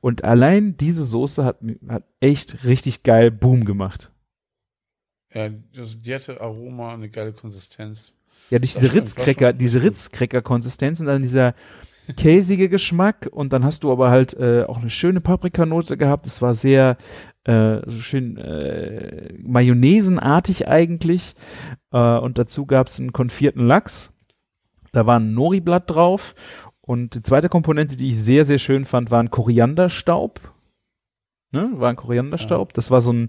[0.00, 4.12] Und allein diese Soße hat, hat echt richtig geil Boom gemacht.
[5.34, 8.12] Ja, also die hatte Aroma, eine geile Konsistenz.
[8.50, 11.54] Ja, durch diese Ritzcracker, diese Ritzcracker-Konsistenz und dann dieser
[12.16, 16.26] käsige Geschmack und dann hast du aber halt äh, auch eine schöne Paprikanote gehabt.
[16.26, 16.96] Es war sehr
[17.44, 21.34] äh, so schön äh, Mayonnaisenartig eigentlich.
[21.92, 24.12] Äh, und dazu gab es einen konfierten Lachs.
[24.92, 26.34] Da war ein Nori-Blatt drauf.
[26.80, 30.40] Und die zweite Komponente, die ich sehr, sehr schön fand, war ein Korianderstaub.
[31.52, 31.70] Ne?
[31.74, 32.70] War ein Korianderstaub.
[32.70, 32.74] Ja.
[32.74, 33.28] Das war so ein,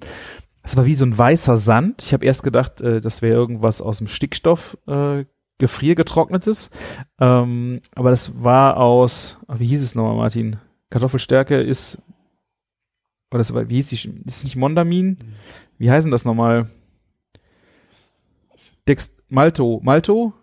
[0.64, 2.04] das war wie so ein weißer Sand.
[2.04, 5.26] Ich habe erst gedacht, äh, das wäre irgendwas aus dem Stickstoff äh,
[5.60, 6.72] gefriergetrocknetes.
[7.20, 10.58] Ähm, aber das war aus, wie hieß es nochmal, Martin?
[10.90, 12.00] Kartoffelstärke ist
[13.34, 15.18] oder das, wie hieß die, ist es nicht Mondamin?
[15.80, 16.70] Wie heißen das nochmal?
[18.88, 20.34] Dext, Malto, Malto?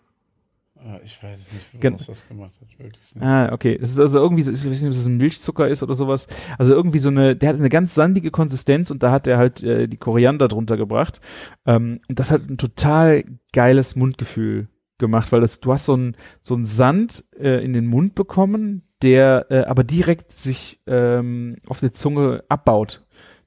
[0.77, 3.23] Ah, ich weiß nicht, woraus das gemacht hat, wirklich nicht.
[3.23, 3.77] Ah, okay.
[3.79, 6.27] Das ist also irgendwie, so, ich weiß nicht, ob das ein Milchzucker ist oder sowas.
[6.59, 9.63] Also irgendwie so eine, der hat eine ganz sandige Konsistenz und da hat er halt
[9.63, 11.21] äh, die Koriander drunter gebracht.
[11.67, 14.69] Ähm, und das hat ein total geiles Mundgefühl
[15.01, 19.47] gemacht, weil das, du hast so ein, so Sand äh, in den Mund bekommen, der
[19.51, 23.05] äh, aber direkt sich ähm, auf der Zunge abbaut,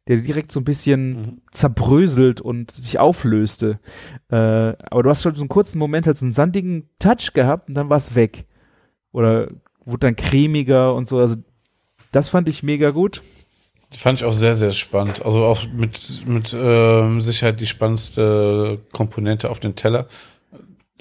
[0.08, 1.42] der direkt so ein bisschen mhm.
[1.52, 3.80] zerbröselt und sich auflöste.
[4.30, 7.70] Äh, aber du hast halt so einen kurzen Moment halt so einen sandigen Touch gehabt
[7.70, 8.46] und dann war es weg.
[9.14, 9.50] Oder
[9.86, 11.20] wurde dann cremiger und so.
[11.20, 11.36] Also
[12.12, 13.22] das fand ich mega gut.
[13.98, 15.24] Fand ich auch sehr, sehr spannend.
[15.24, 20.08] Also auch mit, mit äh, Sicherheit die spannendste Komponente auf den Teller.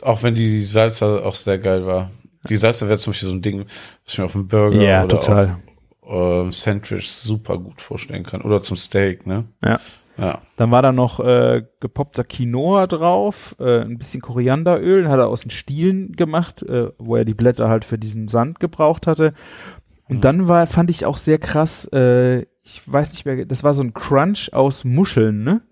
[0.03, 2.11] Auch wenn die Salsa auch sehr geil war.
[2.49, 3.61] Die Salsa wäre zum Beispiel so ein Ding,
[4.05, 5.57] was ich mir auf dem Burger ja, oder total.
[6.03, 8.43] auf äh, Sandwich super gut vorstellen kann.
[8.43, 9.45] Oder zum Steak, ne?
[9.63, 9.79] Ja.
[10.19, 10.41] Ja.
[10.57, 15.43] Dann war da noch äh, gepoppter Quinoa drauf, äh, ein bisschen Korianderöl, hat er aus
[15.43, 19.33] den Stielen gemacht, äh, wo er die Blätter halt für diesen Sand gebraucht hatte.
[20.09, 20.21] Und mhm.
[20.21, 23.83] dann war, fand ich auch sehr krass, äh, ich weiß nicht mehr, das war so
[23.83, 25.63] ein Crunch aus Muscheln, ne?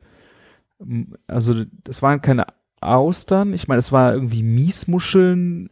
[1.26, 2.46] Also das waren keine
[2.80, 5.70] Austern, ich meine, es war irgendwie Miesmuscheln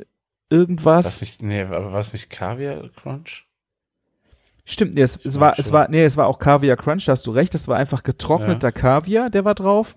[0.51, 1.07] irgendwas.
[1.07, 3.47] Was nicht, nee, aber war es nicht Kaviar Crunch?
[4.65, 7.27] Stimmt, nee, es, es war, es war, nee, es war auch Kaviar Crunch, da hast
[7.27, 8.73] du recht, das war einfach getrockneter ja.
[8.73, 9.97] Kaviar, der war drauf.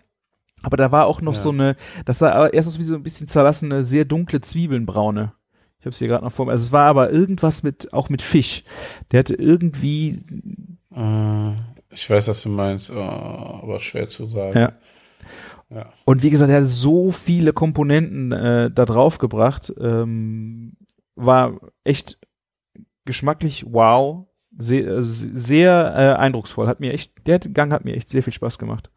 [0.64, 1.42] Aber da war auch noch ja.
[1.42, 5.34] so eine, das sah erstens wie so ein bisschen zerlassene, sehr dunkle Zwiebelnbraune.
[5.80, 6.52] Ich habe es hier gerade noch vor mir.
[6.52, 8.64] Also es war aber irgendwas mit, auch mit Fisch.
[9.12, 10.22] Der hatte irgendwie.
[10.96, 11.54] Äh,
[11.90, 14.60] ich weiß, was du meinst, oh, aber schwer zu sagen.
[14.60, 14.74] Ja.
[16.06, 19.74] Und wie gesagt, er hat so viele Komponenten äh, da drauf gebracht.
[19.80, 20.74] Ähm,
[21.16, 22.20] war echt
[23.06, 24.28] geschmacklich wow.
[24.58, 26.68] Sehr, äh, sehr äh, eindrucksvoll.
[26.68, 28.90] Hat mir echt, der Gang hat mir echt sehr viel Spaß gemacht.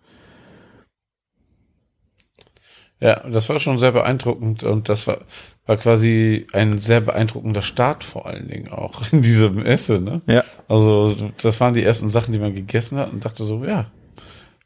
[3.00, 5.18] Ja, das war schon sehr beeindruckend und das war,
[5.66, 10.04] war quasi ein sehr beeindruckender Start vor allen Dingen auch in diesem Essen.
[10.04, 10.22] Ne?
[10.26, 10.44] Ja.
[10.68, 13.86] Also das waren die ersten Sachen, die man gegessen hat und dachte so, ja,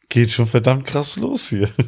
[0.09, 1.69] geht schon verdammt krass los hier.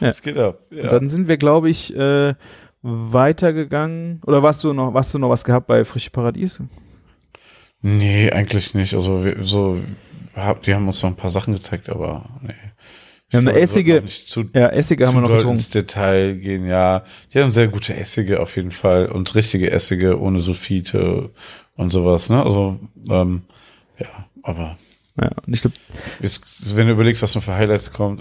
[0.00, 0.08] Ja.
[0.08, 0.58] Es geht ab.
[0.70, 0.90] Ja.
[0.90, 2.34] dann sind wir, glaube ich, äh,
[2.82, 4.20] weitergegangen.
[4.26, 6.60] Oder warst du noch, warst du noch was gehabt bei Frische Paradies?
[7.80, 8.94] Nee, eigentlich nicht.
[8.94, 9.78] Also wir, so,
[10.66, 12.54] die haben uns noch ein paar Sachen gezeigt, aber nee.
[13.30, 15.54] Wir haben eine Essige, zu, ja, Essige haben wir noch getrunken.
[15.56, 17.04] ins Detail gehen, ja.
[17.32, 21.30] Die haben sehr gute Essige auf jeden Fall und richtige Essige ohne Sulfite
[21.76, 22.44] und sowas, ne?
[22.44, 23.42] Also, ähm,
[23.98, 24.76] ja, aber
[25.16, 25.76] ja, und ich glaube,
[26.20, 28.20] wenn du überlegst, was noch für Highlights kommt,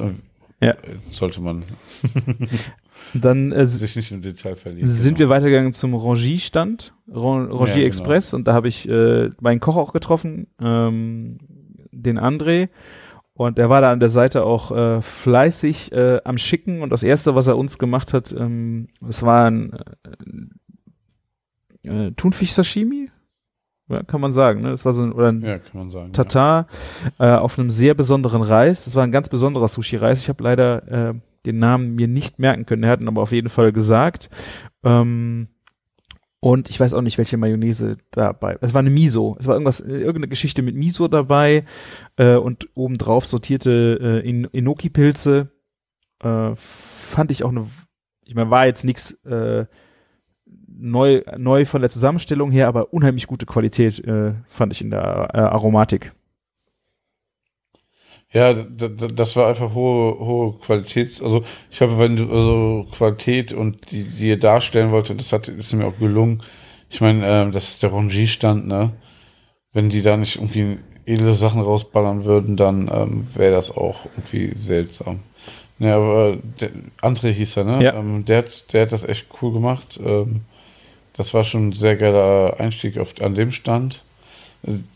[0.64, 0.76] ja.
[1.12, 1.66] Sollte man
[3.14, 4.88] dann äh, sich nicht im Detail verlieren.
[4.88, 5.30] Sind genau.
[5.30, 7.86] wir weitergegangen zum Rangie-Stand, Rangie ja, genau.
[7.86, 8.38] Express, genau.
[8.40, 11.38] und da habe ich äh, meinen Koch auch getroffen, ähm,
[11.92, 12.70] den André.
[13.34, 16.82] Und er war da an der Seite auch äh, fleißig äh, am Schicken.
[16.82, 19.74] Und das Erste, was er uns gemacht hat, ähm, es war ein
[21.84, 23.10] äh, äh Thunfisch-Sashimi,
[23.94, 24.62] ja, kann man sagen.
[24.62, 24.70] Ne?
[24.70, 26.68] Das war so ein, oder ein ja, sagen, Tatar
[27.20, 27.38] ja.
[27.38, 28.86] äh, auf einem sehr besonderen Reis.
[28.86, 30.22] Das war ein ganz besonderer Sushi-Reis.
[30.22, 31.14] Ich habe leider äh,
[31.46, 32.84] den Namen mir nicht merken können.
[32.84, 34.30] Er hat ihn aber auf jeden Fall gesagt.
[34.84, 35.48] Ähm,
[36.40, 38.58] und ich weiß auch nicht, welche Mayonnaise dabei.
[38.60, 39.38] Es war eine Miso.
[39.40, 41.64] Es war irgendwas, irgendeine Geschichte mit Miso dabei
[42.18, 45.52] äh, und obendrauf sortierte äh, In Enoki-Pilze.
[46.22, 47.68] Äh, fand ich auch eine.
[48.26, 49.68] Ich meine, war jetzt nichts äh,
[50.84, 55.30] neu, neu von der Zusammenstellung her, aber unheimlich gute Qualität äh, fand ich in der
[55.34, 56.12] äh, Aromatik.
[58.32, 63.92] Ja, das war einfach hohe, hohe Qualitäts, also ich habe, wenn du also Qualität und
[63.92, 66.42] die, die ihr darstellen wollte, das hat, ist mir auch gelungen.
[66.90, 68.92] Ich meine, ähm, das ist der Rongie-Stand, ne?
[69.72, 74.54] Wenn die da nicht irgendwie edle Sachen rausballern würden, dann ähm, wäre das auch irgendwie
[74.56, 75.20] seltsam.
[75.80, 77.84] Ja, aber der, André hieß er, ne?
[77.84, 77.94] Ja.
[77.94, 80.00] Ähm, der, hat, der hat das echt cool gemacht.
[80.04, 80.42] Ähm,
[81.14, 84.04] das war schon ein sehr geiler Einstieg auf, an dem Stand.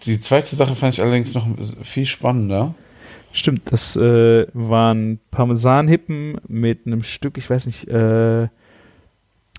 [0.03, 1.45] Die zweite Sache fand ich allerdings noch
[1.84, 2.73] viel spannender.
[3.34, 8.47] Stimmt, das äh, waren Parmesanhippen mit einem Stück, ich weiß nicht, äh,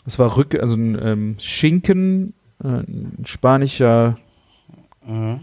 [0.05, 2.33] das war Rück, also ein ähm, Schinken,
[2.65, 4.19] äh, ein spanischer
[5.09, 5.41] Mhm.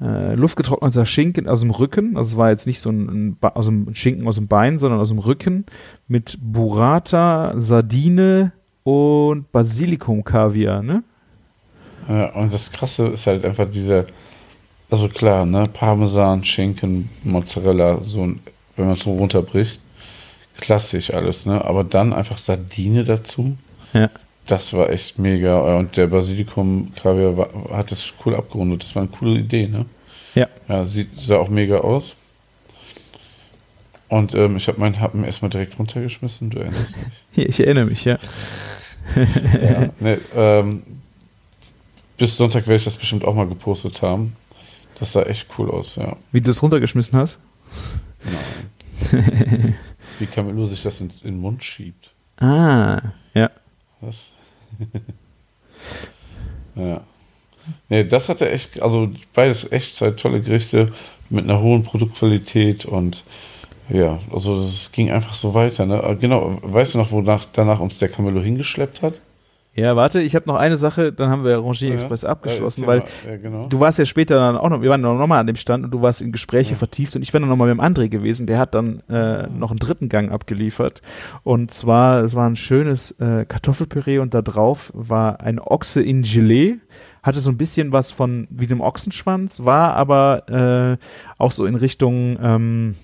[0.00, 2.16] äh, luftgetrockneter Schinken aus dem Rücken.
[2.16, 5.00] Also es war jetzt nicht so ein, ein, aus dem Schinken aus dem Bein, sondern
[5.00, 5.64] aus dem Rücken
[6.06, 8.52] mit Burrata, Sardine
[8.84, 11.02] und Basilikum-Kaviar, ne?
[12.08, 14.04] Ja, und das Krasse ist halt einfach dieser,
[14.90, 18.40] also klar, ne, Parmesan, Schinken, Mozzarella, so ein,
[18.76, 19.80] wenn man es so runterbricht,
[20.58, 23.56] klassisch alles, ne, aber dann einfach Sardine dazu,
[23.94, 24.10] Ja.
[24.46, 29.02] das war echt mega und der Basilikum Kaviar war, hat das cool abgerundet, das war
[29.02, 29.86] eine coole Idee, ne.
[30.34, 30.46] Ja.
[30.68, 32.16] Ja, sieht, sah auch mega aus.
[34.14, 36.94] Und ähm, ich habe meinen Happen erstmal direkt runtergeschmissen, du erinnerst
[37.34, 37.46] dich.
[37.48, 38.16] Ich erinnere mich, ja.
[39.16, 40.84] Ja, ne, ähm,
[42.16, 44.36] bis Sonntag werde ich das bestimmt auch mal gepostet haben.
[45.00, 46.14] Das sah echt cool aus, ja.
[46.30, 47.40] Wie du das runtergeschmissen hast.
[49.10, 49.74] Nein.
[50.20, 52.12] Wie Camillo sich das in, in den Mund schiebt.
[52.36, 53.00] Ah,
[53.34, 53.50] ja.
[54.00, 54.30] Was?
[56.76, 57.00] ja.
[57.88, 60.92] Nee, das hatte echt, also beides echt zwei tolle Gerichte
[61.30, 63.24] mit einer hohen Produktqualität und
[63.88, 65.86] ja, also es ging einfach so weiter.
[65.86, 66.16] Ne?
[66.20, 69.20] Genau, weißt du noch, wonach danach uns der Camillo hingeschleppt hat?
[69.76, 72.86] Ja, warte, ich habe noch eine Sache, dann haben wir Rangier Ja, Express abgeschlossen, ja
[72.86, 73.66] weil mal- ja, genau.
[73.66, 75.90] du warst ja später dann auch noch, wir waren noch mal an dem Stand und
[75.90, 78.46] du warst in Gespräche vertieft und ich war dann noch mal mit dem André gewesen,
[78.46, 81.02] der hat dann äh, noch einen dritten Gang abgeliefert
[81.42, 86.22] und zwar, es war ein schönes äh, Kartoffelpüree und da drauf war ein Ochse in
[86.22, 86.76] Gelee,
[87.24, 91.04] hatte so ein bisschen was von wie dem Ochsenschwanz, war aber äh,
[91.42, 92.94] auch so in Richtung, ähm,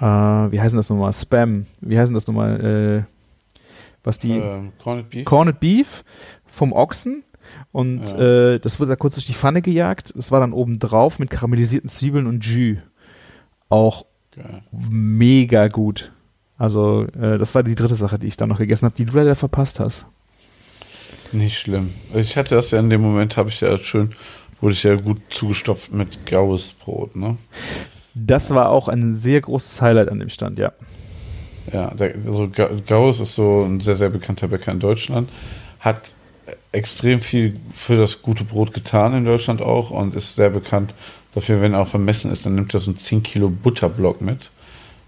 [0.00, 3.64] äh, wie heißen das nochmal, Spam, wie heißen das nochmal, äh,
[4.02, 4.32] was die...
[4.32, 5.24] ähm, Corned Beef?
[5.24, 6.04] Corned Beef
[6.46, 7.24] vom Ochsen
[7.72, 8.54] und Ja.
[8.54, 10.12] äh, das wurde da kurz durch die Pfanne gejagt.
[10.16, 12.78] Das war dann oben drauf mit karamellisierten Zwiebeln und Jus.
[13.68, 14.04] Auch
[14.34, 14.62] Geil.
[14.70, 16.12] mega gut.
[16.56, 19.16] Also äh, das war die dritte Sache, die ich dann noch gegessen habe, die du
[19.16, 20.06] leider verpasst hast.
[21.32, 21.90] Nicht schlimm.
[22.14, 24.14] Ich hatte das ja in dem Moment, habe ich ja schön,
[24.60, 27.36] wurde ich ja gut zugestopft mit graues Brot, ne?
[28.14, 30.72] Das war auch ein sehr großes Highlight an dem Stand, ja.
[31.72, 35.28] Ja, der, also Ga- Gauss ist so ein sehr, sehr bekannter Bäcker in Deutschland,
[35.80, 36.00] hat
[36.72, 40.92] extrem viel für das gute Brot getan in Deutschland auch und ist sehr bekannt
[41.34, 44.20] dafür, wenn er auf dem Messen ist, dann nimmt er so einen 10 Kilo Butterblock
[44.20, 44.50] mit.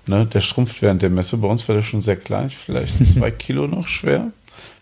[0.09, 1.37] Ne, der schrumpft während der Messe.
[1.37, 4.29] Bei uns war der schon sehr klein, vielleicht zwei Kilo noch schwer,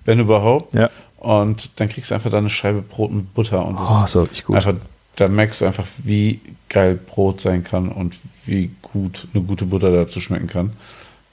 [0.04, 0.74] wenn überhaupt.
[0.74, 0.90] Ja.
[1.18, 4.28] Und dann kriegst du einfach da eine Scheibe Brot mit Butter und das Oh, so
[4.46, 4.56] gut.
[4.56, 4.74] Einfach,
[5.16, 9.92] da merkst du einfach, wie geil Brot sein kann und wie gut eine gute Butter
[9.92, 10.72] dazu schmecken kann.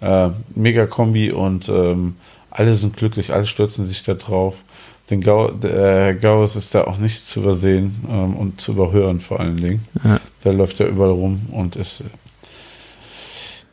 [0.01, 2.15] Äh, mega Kombi und ähm,
[2.49, 4.55] alle sind glücklich, alle stürzen sich da drauf.
[5.09, 9.19] Den Gau, der Herr Gauss ist da auch nicht zu übersehen ähm, und zu überhören
[9.19, 9.85] vor allen Dingen.
[10.03, 10.19] Ja.
[10.43, 12.05] Der läuft ja überall rum und ist äh,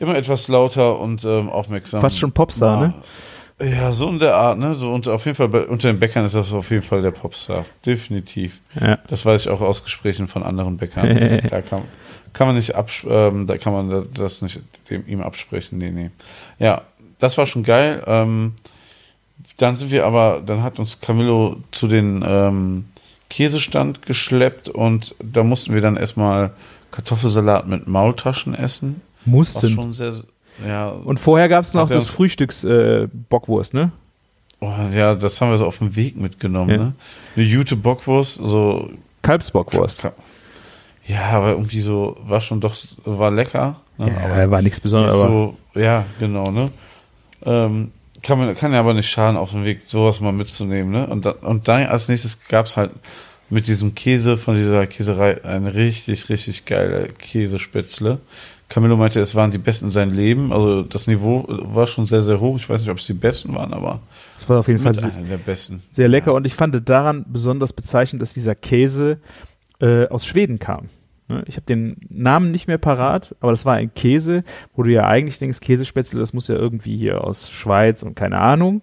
[0.01, 2.01] immer etwas lauter und ähm, aufmerksam.
[2.01, 2.94] Fast schon Popstar, ne?
[3.61, 4.75] Ja, so in der Art, ne?
[4.75, 7.11] So unter, auf jeden Fall bei, unter den Bäckern ist das auf jeden Fall der
[7.11, 7.64] Popstar.
[7.85, 8.61] Definitiv.
[8.81, 8.99] Ja.
[9.09, 11.40] Das weiß ich auch aus Gesprächen von anderen Bäckern.
[11.51, 11.83] da kann,
[12.33, 15.79] kann man nicht abs ähm, da kann man das nicht dem, ihm absprechen.
[15.79, 16.11] Nee, nee.
[16.61, 16.83] Ja,
[17.18, 18.03] das war schon geil.
[18.07, 18.55] Ähm,
[19.57, 22.85] dann sind wir aber, dann hat uns Camillo zu den ähm,
[23.29, 26.53] Käsestand geschleppt und da mussten wir dann erstmal
[26.92, 29.03] Kartoffelsalat mit Maultaschen essen.
[29.25, 29.71] Was Mussten.
[29.71, 30.12] schon sehr,
[30.66, 33.07] ja, Und vorher gab es noch das uns- Frühstücks äh,
[33.73, 33.92] ne?
[34.61, 36.77] oh, ja, das haben wir so auf dem Weg mitgenommen, Ja.
[36.77, 36.92] ne?
[37.37, 38.90] Eine Jute Bockwurst, so
[39.23, 40.01] Kalbsbockwurst.
[40.03, 40.12] Ka-
[41.07, 43.77] Ja, aber irgendwie so, war schon doch, war lecker.
[43.99, 44.11] Ne?
[44.11, 46.71] Ja, aber war nichts Besonderes, aber so, ja, genau, ne?
[47.47, 47.92] Ähm,
[48.23, 51.07] kann, man, kann ja aber nicht schaden, auf dem Weg sowas mal mitzunehmen, ne?
[51.07, 52.91] Und, dann, und dann als nächstes gab's halt
[53.51, 58.18] mit diesem Käse von dieser Käserei eine richtig, richtig geile Käsespätzle.
[58.69, 60.53] Camillo meinte, es waren die besten in seinem Leben.
[60.53, 62.57] Also das Niveau war schon sehr, sehr hoch.
[62.57, 64.01] Ich weiß nicht, ob es die besten waren, aber
[64.39, 65.83] es war auf jeden Fall sehr, der besten.
[65.91, 66.35] sehr lecker.
[66.35, 69.19] Und ich fand daran besonders bezeichnend, dass dieser Käse
[69.81, 70.87] äh, aus Schweden kam.
[71.29, 71.45] Ne?
[71.47, 74.45] Ich habe den Namen nicht mehr parat, aber das war ein Käse,
[74.75, 78.39] wo du ja eigentlich denkst, Käsespätzle, das muss ja irgendwie hier aus Schweiz und keine
[78.39, 78.83] Ahnung.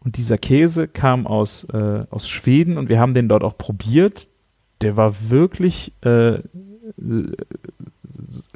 [0.00, 4.28] Und dieser Käse kam aus, äh, aus Schweden und wir haben den dort auch probiert.
[4.82, 6.40] Der war wirklich äh,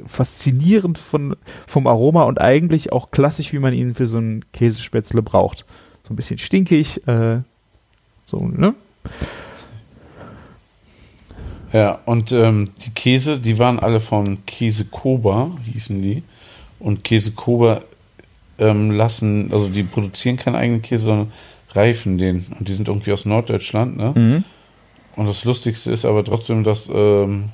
[0.07, 1.35] faszinierend von,
[1.67, 5.65] vom Aroma und eigentlich auch klassisch, wie man ihn für so einen Käsespätzle braucht.
[6.07, 7.39] So ein bisschen stinkig, äh,
[8.25, 8.75] so, ne?
[11.71, 16.23] Ja, und ähm, die Käse, die waren alle von Käse Koba, hießen die.
[16.79, 17.81] Und Käse Koba
[18.57, 21.31] ähm, lassen, also die produzieren keinen eigenen Käse, sondern
[21.73, 22.45] reifen den.
[22.57, 24.13] Und die sind irgendwie aus Norddeutschland, ne?
[24.15, 24.43] Mhm.
[25.15, 27.49] Und das Lustigste ist aber trotzdem, dass ähm,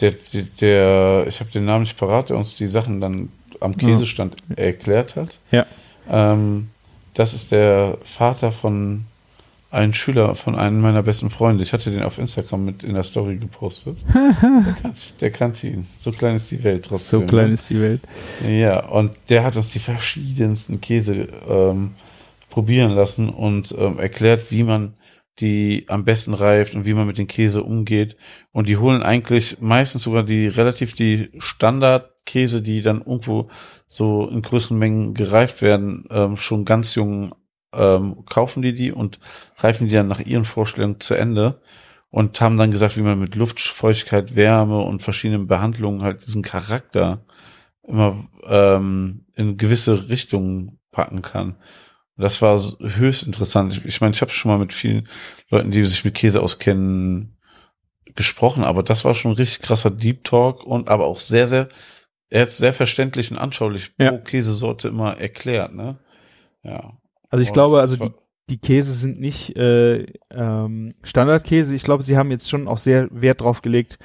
[0.00, 3.30] der, der, der, ich habe den Namen nicht parat, der uns die Sachen dann
[3.60, 5.38] am Käsestand erklärt hat.
[5.50, 5.66] Ja.
[6.08, 6.68] Ähm,
[7.14, 9.04] das ist der Vater von
[9.70, 11.62] einem Schüler von einem meiner besten Freunde.
[11.62, 13.98] Ich hatte den auf Instagram mit in der Story gepostet.
[14.14, 15.86] der, kannte, der kannte ihn.
[15.98, 17.20] So klein ist die Welt trotzdem.
[17.20, 17.54] So klein ne?
[17.54, 18.00] ist die Welt.
[18.48, 21.94] Ja, und der hat uns die verschiedensten Käse ähm,
[22.48, 24.94] probieren lassen und ähm, erklärt, wie man
[25.40, 28.16] die am besten reift und wie man mit dem Käse umgeht.
[28.52, 33.48] Und die holen eigentlich meistens sogar die relativ die Standardkäse, die dann irgendwo
[33.86, 37.34] so in größeren Mengen gereift werden, ähm, schon ganz jung
[37.72, 39.20] ähm, kaufen die die und
[39.58, 41.60] reifen die dann nach ihren Vorstellungen zu Ende
[42.10, 47.24] und haben dann gesagt, wie man mit Luftfeuchtigkeit, Wärme und verschiedenen Behandlungen halt diesen Charakter
[47.86, 51.56] immer ähm, in gewisse Richtungen packen kann.
[52.18, 53.72] Das war höchst interessant.
[53.76, 55.08] Ich, ich meine, ich habe schon mal mit vielen
[55.50, 57.38] Leuten, die sich mit Käse auskennen,
[58.14, 61.68] gesprochen, aber das war schon richtig krasser Deep Talk und aber auch sehr, sehr,
[62.30, 64.10] er hat sehr verständlich und anschaulich Ja.
[64.10, 65.98] pro Käsesorte immer erklärt, ne?
[66.64, 66.98] Ja.
[67.30, 68.12] Also ich Und glaube, also die,
[68.50, 71.74] die Käse sind nicht äh, ähm, Standardkäse.
[71.74, 73.98] Ich glaube, sie haben jetzt schon auch sehr Wert drauf gelegt,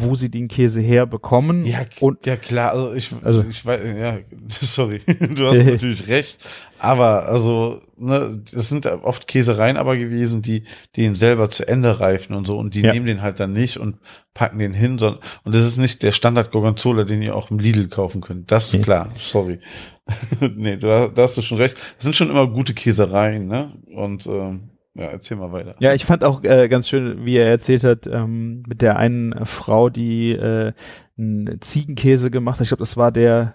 [0.00, 1.64] wo sie den Käse herbekommen.
[1.64, 4.18] Ja, und ja klar, also ich, Also- ich weiß, ja,
[4.48, 6.38] sorry, du hast natürlich recht,
[6.78, 10.62] aber also, ne, es sind oft Käsereien aber gewesen, die,
[10.96, 12.92] die ihn selber zu Ende reifen und so und die Ja.
[12.92, 13.96] nehmen den halt dann nicht und
[14.34, 17.58] packen den hin, sondern, und das ist nicht der Standard Gorgonzola, den ihr auch im
[17.58, 19.58] Lidl kaufen könnt, das ist klar, sorry.
[20.56, 24.26] nee, da, da hast du schon recht, es sind schon immer gute Käsereien, ne, und,
[24.26, 25.76] ähm, ja, erzähl mal weiter.
[25.78, 29.46] Ja, ich fand auch äh, ganz schön, wie er erzählt hat, ähm, mit der einen
[29.46, 30.72] Frau, die äh,
[31.16, 32.62] einen Ziegenkäse gemacht hat.
[32.62, 33.54] Ich glaube, das war der,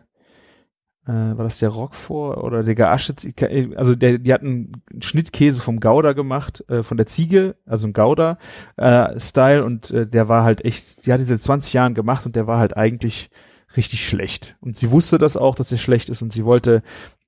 [1.05, 5.59] äh, war das der Roquefort oder der geaschte, äh, also der, die hatten einen Schnittkäse
[5.59, 8.37] vom Gouda gemacht, äh, von der Ziege, also ein Gouda
[8.77, 12.47] äh, und äh, der war halt echt, die hat diese 20 Jahren gemacht und der
[12.47, 13.29] war halt eigentlich
[13.75, 14.55] richtig schlecht.
[14.61, 16.83] Und sie wusste das auch, dass er schlecht ist und sie wollte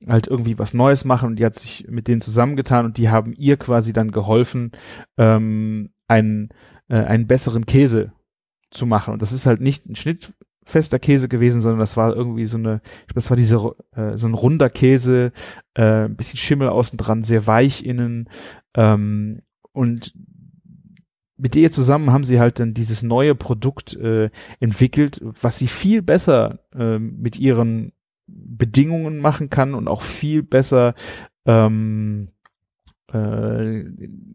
[0.07, 3.33] halt irgendwie was Neues machen und die hat sich mit denen zusammengetan und die haben
[3.33, 4.71] ihr quasi dann geholfen,
[5.17, 6.49] ähm, einen,
[6.89, 8.11] äh, einen besseren Käse
[8.71, 9.13] zu machen.
[9.13, 12.81] Und das ist halt nicht ein schnittfester Käse gewesen, sondern das war irgendwie so eine,
[12.83, 15.31] ich glaub, das war diese, äh, so ein runder Käse,
[15.75, 18.29] äh, ein bisschen Schimmel außen dran, sehr weich innen,
[18.75, 19.41] ähm,
[19.71, 20.13] und
[21.37, 24.29] mit ihr zusammen haben sie halt dann dieses neue Produkt äh,
[24.59, 27.91] entwickelt, was sie viel besser äh, mit ihren
[28.36, 30.93] Bedingungen machen kann und auch viel besser
[31.45, 32.29] ähm,
[33.11, 33.83] äh,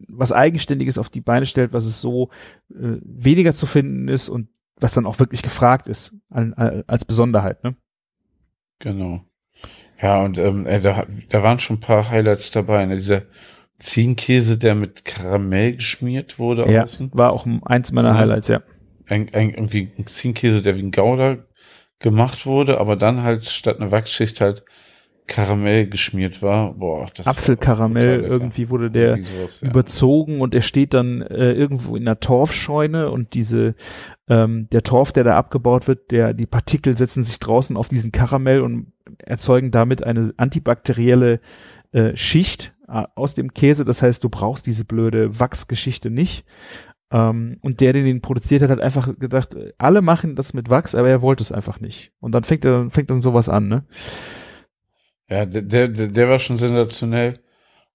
[0.09, 2.31] was Eigenständiges auf die Beine stellt, was es so
[2.71, 7.63] äh, weniger zu finden ist und was dann auch wirklich gefragt ist an, als Besonderheit.
[7.65, 7.77] Ne?
[8.79, 9.25] Genau.
[10.01, 12.87] Ja, und ähm, äh, da, da waren schon ein paar Highlights dabei.
[12.87, 12.97] Ne?
[12.97, 13.23] Dieser
[13.79, 17.11] Ziegenkäse, der mit Karamell geschmiert wurde Ja, außen.
[17.13, 18.17] war auch eins meiner.
[18.17, 18.63] Highlights, ja.
[19.09, 21.39] Ein, ein, irgendwie ein Ziegenkäse, der wie ein Gouda
[22.01, 24.65] gemacht wurde, aber dann halt statt einer Wachsschicht halt
[25.31, 26.75] Karamell geschmiert war.
[26.75, 29.69] Boah, das Apfelkaramell, irgendwie wurde der sowas, ja.
[29.69, 33.77] überzogen und er steht dann äh, irgendwo in einer Torfscheune und diese
[34.29, 38.11] ähm, der Torf, der da abgebaut wird, der die Partikel setzen sich draußen auf diesen
[38.11, 41.41] Karamell und erzeugen damit eine antibakterielle
[41.93, 43.85] äh, Schicht äh, aus dem Käse.
[43.85, 46.45] Das heißt, du brauchst diese blöde Wachsgeschichte nicht.
[47.13, 50.95] Ähm, und der, der den produziert hat, hat einfach gedacht, alle machen das mit Wachs,
[50.95, 52.13] aber er wollte es einfach nicht.
[52.21, 53.85] Und dann fängt er fängt dann sowas an, ne?
[55.29, 57.35] Ja, der, der, der war schon sensationell.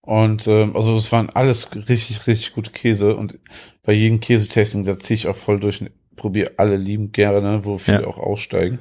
[0.02, 3.16] Und ähm, also es waren alles richtig, richtig gute Käse.
[3.16, 3.40] Und
[3.84, 7.78] bei jedem Käsetasting, da ziehe ich auch voll durch und probiere alle lieben gerne, wo
[7.78, 8.08] viele Ja.
[8.08, 8.80] auch aussteigen.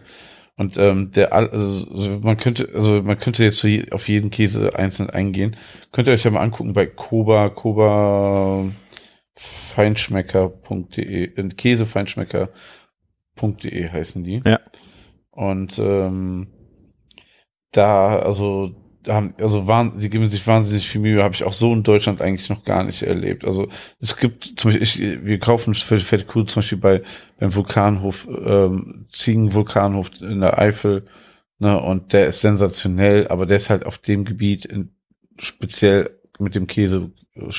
[0.56, 5.10] Und ähm, der also also man könnte, also man könnte jetzt auf jeden Käse einzeln
[5.10, 5.56] eingehen.
[5.90, 8.64] Könnt ihr euch ja mal angucken bei Koba, Koba
[9.36, 14.42] Feinschmecker.de, äh, Käsefeinschmecker.de heißen die.
[14.44, 14.60] Ja.
[15.30, 16.48] Und ähm,
[17.72, 21.52] da, also, da haben, also waren, sie geben sich wahnsinnig viel Mühe, habe ich auch
[21.52, 23.44] so in Deutschland eigentlich noch gar nicht erlebt.
[23.44, 23.68] Also
[24.00, 27.02] es gibt zum Beispiel, ich, wir kaufen für fette Kuh zum Beispiel bei
[27.38, 31.04] beim Vulkanhof, ähm, Ziegenvulkanhof in der Eifel,
[31.58, 34.94] ne, und der ist sensationell, aber der ist halt auf dem Gebiet in,
[35.38, 37.12] speziell mit dem Käse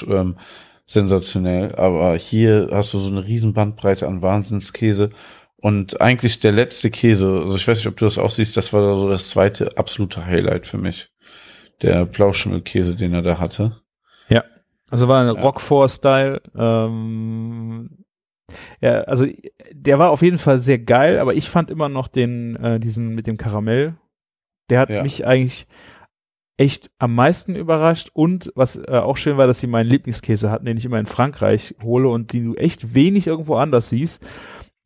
[0.08, 0.38] ähm,
[0.86, 1.76] sensationell.
[1.76, 5.10] Aber hier hast du so eine riesen Bandbreite an Wahnsinnskäse
[5.58, 8.72] Und eigentlich der letzte Käse, also ich weiß nicht, ob du das auch siehst, das
[8.72, 11.10] war so das zweite absolute Highlight für mich.
[11.82, 13.82] Der Blauschimmelkäse, den er da hatte.
[14.30, 14.44] Ja,
[14.92, 15.42] also war ein ja.
[15.42, 16.42] Roquefort-Style.
[16.56, 18.06] Ähm,
[18.80, 19.26] ja, also
[19.72, 23.16] der war auf jeden Fall sehr geil, aber ich fand immer noch den, äh, diesen
[23.16, 23.96] mit dem Karamell.
[24.70, 25.02] Der hat ja.
[25.02, 25.66] mich eigentlich
[26.58, 30.66] echt am meisten überrascht und was äh, auch schön war, dass sie meinen Lieblingskäse hatten,
[30.66, 34.26] den ich immer in Frankreich hole und den du echt wenig irgendwo anders siehst.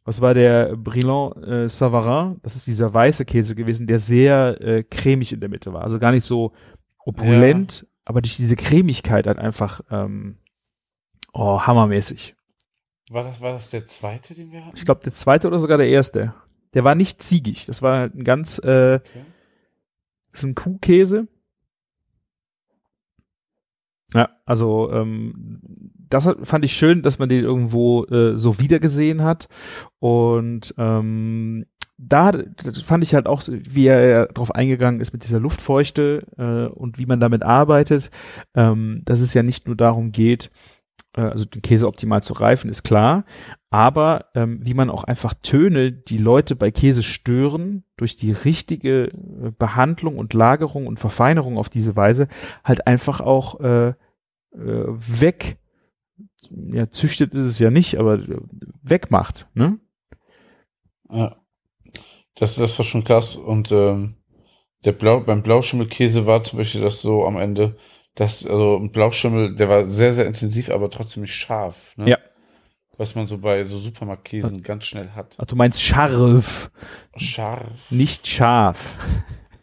[0.06, 2.40] Das war der Brillant äh, Savarin.
[2.42, 5.84] Das ist dieser weiße Käse gewesen, der sehr äh, cremig in der Mitte war.
[5.84, 6.54] Also gar nicht so
[7.06, 7.88] opulent, ja.
[8.06, 10.38] aber durch diese Cremigkeit halt einfach ähm,
[11.34, 12.36] oh, hammermäßig.
[13.12, 14.76] War das, war das der zweite, den wir hatten?
[14.76, 16.34] Ich glaube, der zweite oder sogar der erste.
[16.74, 17.68] Der war nicht ziegig.
[17.68, 19.26] Das war ein ganz äh, okay.
[20.32, 21.28] das ist ein Kuhkäse
[24.14, 25.60] ja, also ähm,
[26.10, 29.48] das fand ich schön, dass man den irgendwo äh, so wiedergesehen hat.
[30.00, 31.66] Und ähm,
[31.98, 32.32] da
[32.86, 37.06] fand ich halt auch, wie er darauf eingegangen ist mit dieser Luftfeuchte äh, und wie
[37.06, 38.10] man damit arbeitet,
[38.56, 40.50] ähm, dass es ja nicht nur darum geht,
[41.22, 43.26] also den Käse optimal zu reifen, ist klar,
[43.70, 49.06] aber ähm, wie man auch einfach Töne, die Leute bei Käse stören, durch die richtige
[49.06, 52.28] äh, Behandlung und Lagerung und Verfeinerung auf diese Weise
[52.64, 53.94] halt einfach auch äh, äh,
[54.54, 55.58] weg,
[56.50, 58.20] ja, züchtet ist es ja nicht, aber
[58.82, 59.80] wegmacht, ne?
[61.12, 61.36] Ja.
[62.36, 64.16] Das, das war schon krass und ähm,
[64.86, 67.76] der Blau, beim Blauschimmelkäse war zum Beispiel das so am Ende,
[68.20, 71.94] dass, also ein Blauschimmel, der war sehr, sehr intensiv, aber trotzdem nicht scharf.
[71.96, 72.10] Ne?
[72.10, 72.18] Ja.
[72.98, 75.36] Was man so bei so Supermarktkäsen ganz schnell hat.
[75.38, 76.70] Ach, du meinst scharf.
[77.16, 77.90] Scharf.
[77.90, 78.78] Nicht scharf.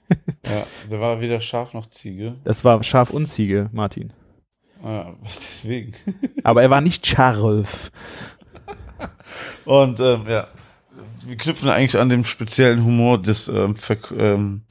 [0.46, 2.36] ja, der war weder scharf noch Ziege.
[2.44, 4.14] Das war scharf und Ziege, Martin.
[4.82, 5.92] Ja, deswegen.
[6.42, 7.92] aber er war nicht scharf.
[9.66, 10.48] und ähm, ja,
[11.26, 13.74] wir knüpfen eigentlich an dem speziellen Humor des ähm,
[14.16, 14.62] ähm,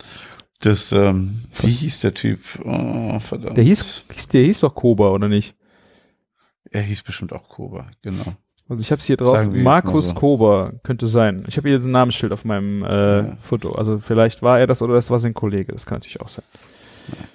[0.66, 2.40] das, ähm, wie hieß der Typ?
[2.64, 3.58] Oh, verdammt.
[3.58, 5.56] Der hieß, der hieß doch Koba, oder nicht?
[6.72, 8.36] Er hieß bestimmt auch Koba, genau.
[8.68, 9.48] Also ich habe es hier drauf.
[9.48, 10.14] Markus so.
[10.16, 11.46] Kober könnte sein.
[11.48, 13.38] Ich habe hier ein Namensschild auf meinem äh, ja.
[13.42, 13.74] Foto.
[13.74, 15.72] Also vielleicht war er das oder das war sein Kollege.
[15.72, 16.46] Das kann natürlich auch sein.
[17.10, 17.26] Ja.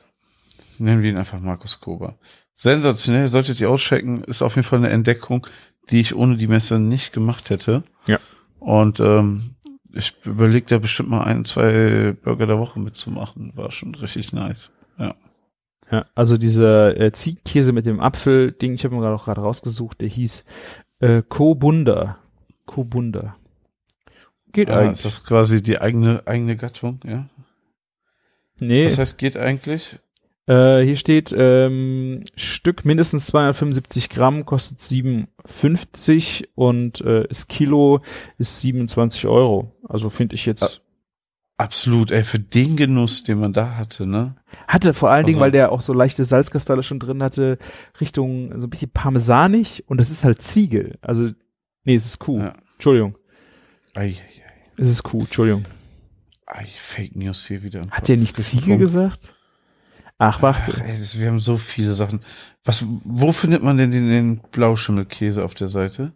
[0.78, 2.18] Nennen wir ihn einfach Markus Kober.
[2.54, 4.24] Sensationell, solltet ihr auschecken.
[4.24, 5.46] Ist auf jeden Fall eine Entdeckung,
[5.90, 7.84] die ich ohne die Messe nicht gemacht hätte.
[8.06, 8.18] Ja.
[8.58, 9.54] Und ähm,
[9.92, 13.52] ich überlege da bestimmt mal ein, zwei Burger der Woche mitzumachen.
[13.56, 14.70] War schon richtig nice.
[14.98, 15.14] Ja.
[15.90, 20.00] Ja, also dieser äh, Ziehkäse mit dem Apfel-Ding, ich habe mir gerade auch gerade rausgesucht,
[20.00, 20.44] der hieß
[21.00, 22.18] äh, Kobunda.
[22.64, 23.36] Kobunda.
[24.52, 24.92] Geht ah, eigentlich.
[24.92, 27.28] Ist das quasi die eigene, eigene Gattung, ja?
[28.60, 28.86] Nee.
[28.86, 29.98] Was heißt geht eigentlich?
[30.46, 38.00] Äh, hier steht, ähm, Stück mindestens 275 Gramm kostet 57 und äh, das Kilo
[38.38, 39.70] ist 27 Euro.
[39.88, 40.82] Also finde ich jetzt.
[41.56, 44.34] Absolut, ey, für den Genuss, den man da hatte, ne?
[44.66, 47.58] Hatte vor allen also, Dingen, weil der auch so leichte Salzkristalle schon drin hatte,
[48.00, 50.98] Richtung so ein bisschen parmesanig und das ist halt Ziegel.
[51.02, 51.30] Also,
[51.84, 52.38] nee, es ist Kuh.
[52.38, 52.54] Ja.
[52.74, 53.14] Entschuldigung.
[53.94, 54.52] Ei, ei, ei.
[54.78, 55.66] Es ist Kuh, Entschuldigung.
[56.46, 57.82] Ei, Fake News hier wieder.
[57.90, 59.34] Hat der nicht Ziegel gesagt?
[60.22, 60.72] Ach, warte.
[60.76, 62.20] Ach, ey, wir haben so viele Sachen.
[62.62, 66.12] Was, wo findet man denn den, den Blauschimmelkäse auf der Seite?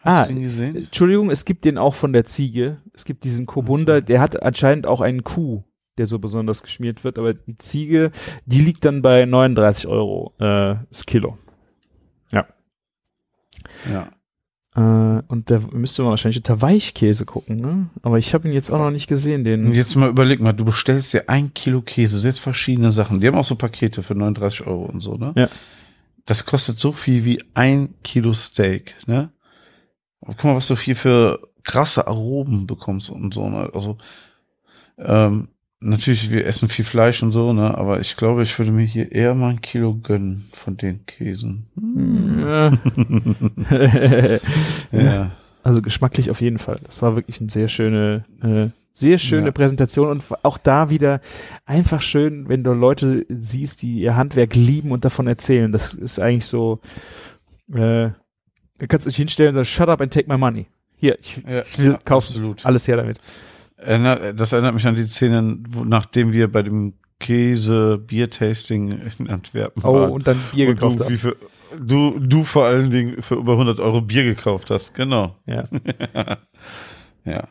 [0.00, 0.32] Hast ah?
[0.32, 2.82] Entschuldigung, es gibt den auch von der Ziege.
[2.92, 5.62] Es gibt diesen Kobunda, der hat anscheinend auch einen Kuh,
[5.96, 8.10] der so besonders geschmiert wird, aber die Ziege,
[8.46, 11.38] die liegt dann bei 39 Euro äh, das Kilo.
[12.32, 12.48] Ja.
[13.88, 14.08] Ja.
[14.76, 17.90] Äh, und da müsste man wahrscheinlich unter Weichkäse gucken, ne?
[18.02, 19.72] Aber ich habe ihn jetzt auch noch nicht gesehen, den.
[19.72, 23.20] Jetzt mal überleg mal, du bestellst dir ein Kilo Käse, jetzt verschiedene Sachen.
[23.20, 25.32] Die haben auch so Pakete für 39 Euro und so, ne?
[25.36, 25.48] Ja.
[26.26, 29.30] Das kostet so viel wie ein Kilo Steak, ne?
[30.26, 33.70] guck mal, was du hier für krasse Aromen bekommst und so, ne?
[33.74, 33.98] Also,
[34.98, 35.48] ähm,
[35.84, 37.76] natürlich, wir essen viel Fleisch und so, ne?
[37.76, 41.66] Aber ich glaube, ich würde mir hier eher mal ein Kilo gönnen von den Käsen.
[42.40, 42.72] Ja.
[44.92, 45.30] ja.
[45.62, 46.78] Also geschmacklich auf jeden Fall.
[46.84, 49.52] Das war wirklich eine sehr schöne, äh, sehr schöne ja.
[49.52, 51.22] Präsentation und auch da wieder
[51.64, 55.72] einfach schön, wenn du Leute siehst, die ihr Handwerk lieben und davon erzählen.
[55.72, 56.80] Das ist eigentlich so,
[57.72, 58.10] äh,
[58.78, 60.66] du kannst dich hinstellen und sagen, shut up and take my money.
[60.96, 62.26] Hier, ich, ja, ich will kaufen.
[62.26, 62.66] Absolut.
[62.66, 63.18] Alles her damit.
[63.84, 69.94] Das erinnert mich an die Szenen, wo, nachdem wir bei dem Käse-Bier-Tasting in Antwerpen oh,
[69.94, 70.10] waren.
[70.10, 71.36] Oh, und dann Bier und gekauft du, für,
[71.78, 75.36] du, du vor allen Dingen für über 100 Euro Bier gekauft hast, genau.
[75.46, 75.64] Ja.
[77.24, 77.48] ja.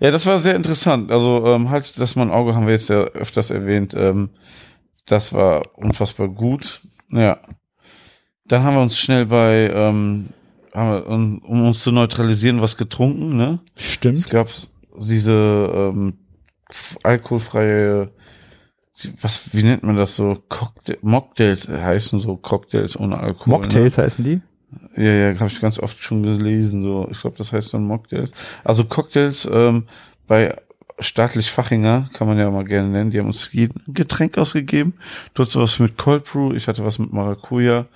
[0.00, 1.10] Ja, das war sehr interessant.
[1.10, 3.94] Also ähm, halt, dass man Auge haben wir jetzt ja öfters erwähnt.
[3.98, 4.30] Ähm,
[5.06, 6.80] das war unfassbar gut.
[7.10, 7.40] Ja.
[8.46, 10.28] Dann haben wir uns schnell bei ähm,
[10.72, 13.58] haben wir, um, um uns zu neutralisieren, was getrunken, ne?
[13.74, 14.30] Es Stimmt.
[15.00, 16.14] Diese ähm,
[17.02, 18.10] alkoholfreie,
[19.20, 20.42] was, wie nennt man das so?
[20.48, 23.60] Cocktail, Mocktails heißen so Cocktails ohne Alkohol.
[23.60, 24.36] Mocktails heißen die?
[24.36, 24.42] Ne?
[24.96, 26.82] Ja, ja, habe ich ganz oft schon gelesen.
[26.82, 28.32] So, ich glaube, das heißt dann Mocktails.
[28.64, 29.84] Also Cocktails ähm,
[30.26, 30.54] bei
[30.98, 33.10] staatlich Fachinger kann man ja mal gerne nennen.
[33.10, 34.94] Die haben uns jeden Getränk ausgegeben.
[35.34, 37.86] Du hattest was mit Cold Brew, ich hatte was mit Maracuja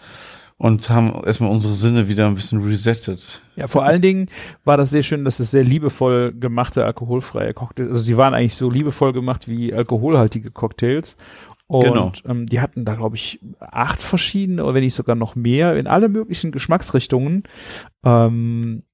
[0.63, 3.41] und haben erstmal unsere Sinne wieder ein bisschen resettet.
[3.57, 4.29] Ja, vor allen Dingen
[4.63, 8.55] war das sehr schön, dass es sehr liebevoll gemachte alkoholfreie Cocktails, also die waren eigentlich
[8.55, 11.17] so liebevoll gemacht wie alkoholhaltige Cocktails.
[11.67, 12.13] Und Genau.
[12.29, 15.89] ähm, die hatten da, glaube ich, acht verschiedene oder wenn nicht sogar noch mehr in
[15.89, 17.43] alle möglichen Geschmacksrichtungen.
[18.05, 18.85] Ähm,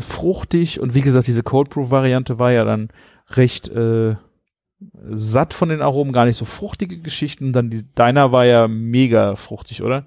[0.00, 2.88] fruchtig und wie gesagt, diese Cold Brew Variante war ja dann
[3.30, 4.16] recht äh,
[5.10, 7.54] satt von den Aromen, gar nicht so fruchtige Geschichten.
[7.54, 10.04] Dann die, deiner war ja mega fruchtig, oder?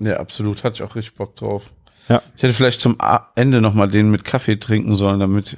[0.00, 0.62] Ja, absolut.
[0.64, 1.72] Hatte ich auch richtig Bock drauf.
[2.08, 2.22] Ja.
[2.36, 2.98] Ich hätte vielleicht zum
[3.34, 5.56] Ende nochmal den mit Kaffee trinken sollen, damit,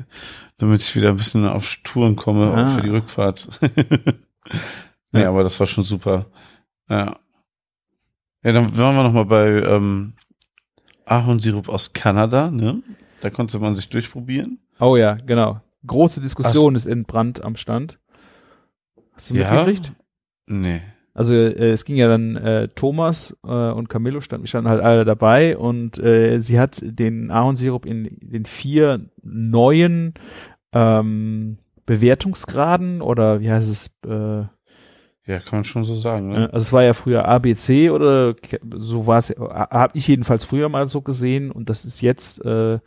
[0.56, 2.64] damit ich wieder ein bisschen auf Touren komme, Ah.
[2.64, 3.48] auch für die Rückfahrt.
[5.12, 5.28] nee, Ja.
[5.28, 6.26] aber das war schon super.
[6.88, 7.18] Ja.
[8.42, 10.14] Ja, dann waren wir nochmal bei ähm,
[11.04, 12.82] Ahornsirup aus Kanada, ne?
[13.20, 14.58] Da konnte man sich durchprobieren.
[14.78, 15.60] Oh ja, genau.
[15.86, 17.98] Große Diskussion ist entbrannt am Stand.
[19.12, 19.92] Hast du mitgekriegt?
[20.46, 20.82] Nee.
[21.18, 24.80] Also äh, es ging ja dann äh, Thomas äh, und Camillo standen, wir standen halt
[24.80, 30.14] alle dabei und äh, sie hat den Ahornsirup in den vier neuen
[30.72, 33.88] ähm, Bewertungsgraden oder wie heißt es?
[34.06, 34.46] Äh,
[35.26, 36.52] Ja, kann man schon so sagen, äh, ne?
[36.52, 38.36] also es war ja früher ABC oder
[38.76, 42.78] so war es, habe ich jedenfalls früher mal so gesehen und das ist jetzt äh,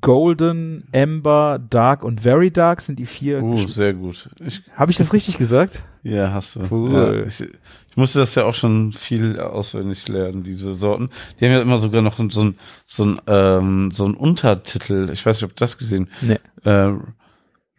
[0.00, 3.42] Golden, Amber, Dark und Very Dark sind die vier.
[3.42, 4.30] Uh, Gesch- sehr gut.
[4.76, 5.82] Habe ich das richtig gesagt?
[6.04, 6.60] ja, hast du.
[6.70, 6.92] Cool.
[6.92, 11.10] Ja, ich, ich musste das ja auch schon viel auswendig lernen, diese Sorten.
[11.40, 12.56] Die haben ja immer sogar noch so ein,
[12.86, 15.10] so ein, ähm, so ein Untertitel.
[15.12, 16.08] Ich weiß nicht, ob du das gesehen.
[16.20, 16.38] Nee.
[16.64, 16.92] Äh,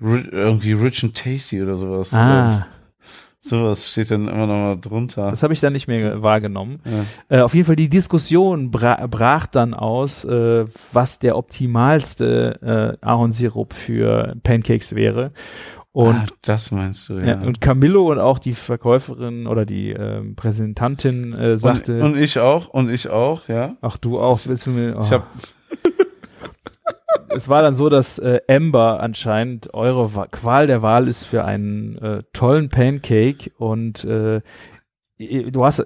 [0.02, 2.14] irgendwie Rich and Tasty oder sowas.
[2.14, 2.62] Ah, Äh,
[3.44, 5.30] sowas steht dann immer noch mal drunter.
[5.30, 6.80] das habe ich dann nicht mehr wahrgenommen.
[6.86, 7.38] Ja.
[7.38, 13.06] Äh, auf jeden Fall die Diskussion bra brach dann aus, äh, was der optimalste äh,
[13.06, 15.32] Ahornsirup für Pancakes wäre.
[15.92, 17.26] Und ah, das meinst du, ja.
[17.26, 22.18] Ja, und Camillo und auch die Verkäuferin oder die ähm, Präsentantin äh, sagte, und, und
[22.18, 23.76] ich auch, und ich auch, ja.
[23.82, 25.02] ach du auch, willst du mir, oh.
[25.04, 25.26] Ich habe
[27.30, 31.46] es war dann so, dass äh, Amber anscheinend eure Wa Qual der Wahl ist für
[31.46, 34.42] einen äh, tollen Pancake und äh,
[35.18, 35.86] du hast,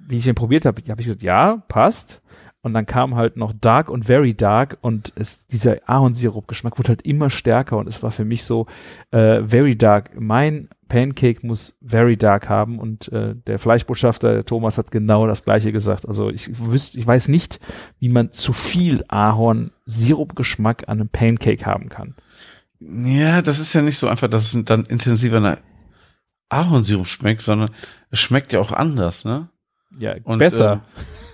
[0.00, 2.22] wie ich den probiert habe, habe ich gesagt, ja, passt.
[2.64, 7.02] Und dann kam halt noch Dark und Very Dark und es, dieser Ahornsirup-Geschmack wurde halt
[7.02, 8.66] immer stärker und es war für mich so,
[9.10, 14.78] äh, Very Dark, mein Pancake muss Very Dark haben und äh, der Fleischbotschafter der Thomas
[14.78, 16.08] hat genau das gleiche gesagt.
[16.08, 17.60] Also ich wüsste, ich weiß nicht,
[17.98, 22.14] wie man zu viel Ahorn-Sirup-Geschmack an einem Pancake haben kann.
[22.80, 25.58] Ja, das ist ja nicht so einfach, dass es dann intensiver nach
[26.48, 27.70] Ahornsirup schmeckt, sondern
[28.10, 29.50] es schmeckt ja auch anders, ne?
[29.98, 30.82] Ja, Und, besser.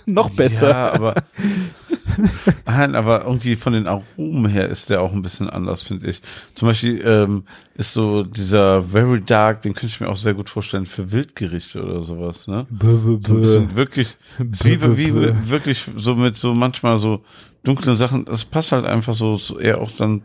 [0.07, 0.71] Noch besser.
[0.71, 1.15] Ja, aber
[2.67, 6.21] nein, aber irgendwie von den Aromen her ist der auch ein bisschen anders, finde ich.
[6.55, 7.45] Zum Beispiel ähm,
[7.75, 11.83] ist so dieser Very Dark, den könnte ich mir auch sehr gut vorstellen für Wildgerichte
[11.83, 12.67] oder sowas, ne?
[12.71, 13.41] Bö, bö, So ein bö.
[13.41, 15.35] bisschen wirklich, wie, Bö, wie bö.
[15.45, 17.25] wirklich so mit so manchmal so
[17.63, 20.23] dunklen Sachen, das passt halt einfach so, so eher auch dann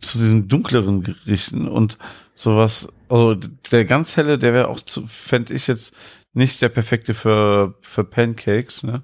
[0.00, 1.98] zu diesen dunkleren Gerichten und
[2.34, 2.88] sowas.
[3.08, 3.36] Also
[3.70, 5.94] der ganz helle, der wäre auch zu, fände ich jetzt
[6.32, 9.02] nicht der perfekte für für Pancakes, ne?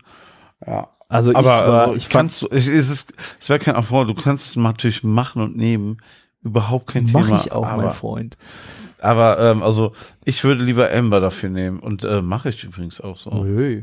[0.67, 0.89] Ja.
[1.09, 4.15] Also ich Aber war, also, ich kannst du, es ist, es wäre kein Affront, du
[4.15, 5.99] kannst es natürlich machen und nehmen,
[6.43, 7.41] überhaupt kein mach Thema.
[7.41, 8.37] ich auch, aber, mein Freund.
[9.01, 9.93] aber ähm, also
[10.25, 13.31] ich würde lieber Amber dafür nehmen und äh, mache ich übrigens auch so.
[13.31, 13.83] Nö.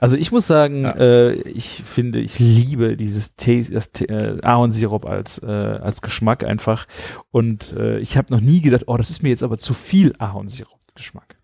[0.00, 0.92] Also ich muss sagen, Ja.
[0.96, 6.44] äh, ich finde, ich liebe dieses Taste, das T- äh, Ahornsirup als äh, als Geschmack
[6.44, 6.86] einfach.
[7.32, 10.14] Und äh, ich habe noch nie gedacht, oh, das ist mir jetzt aber zu viel
[10.20, 11.38] Ahornsirup-Geschmack.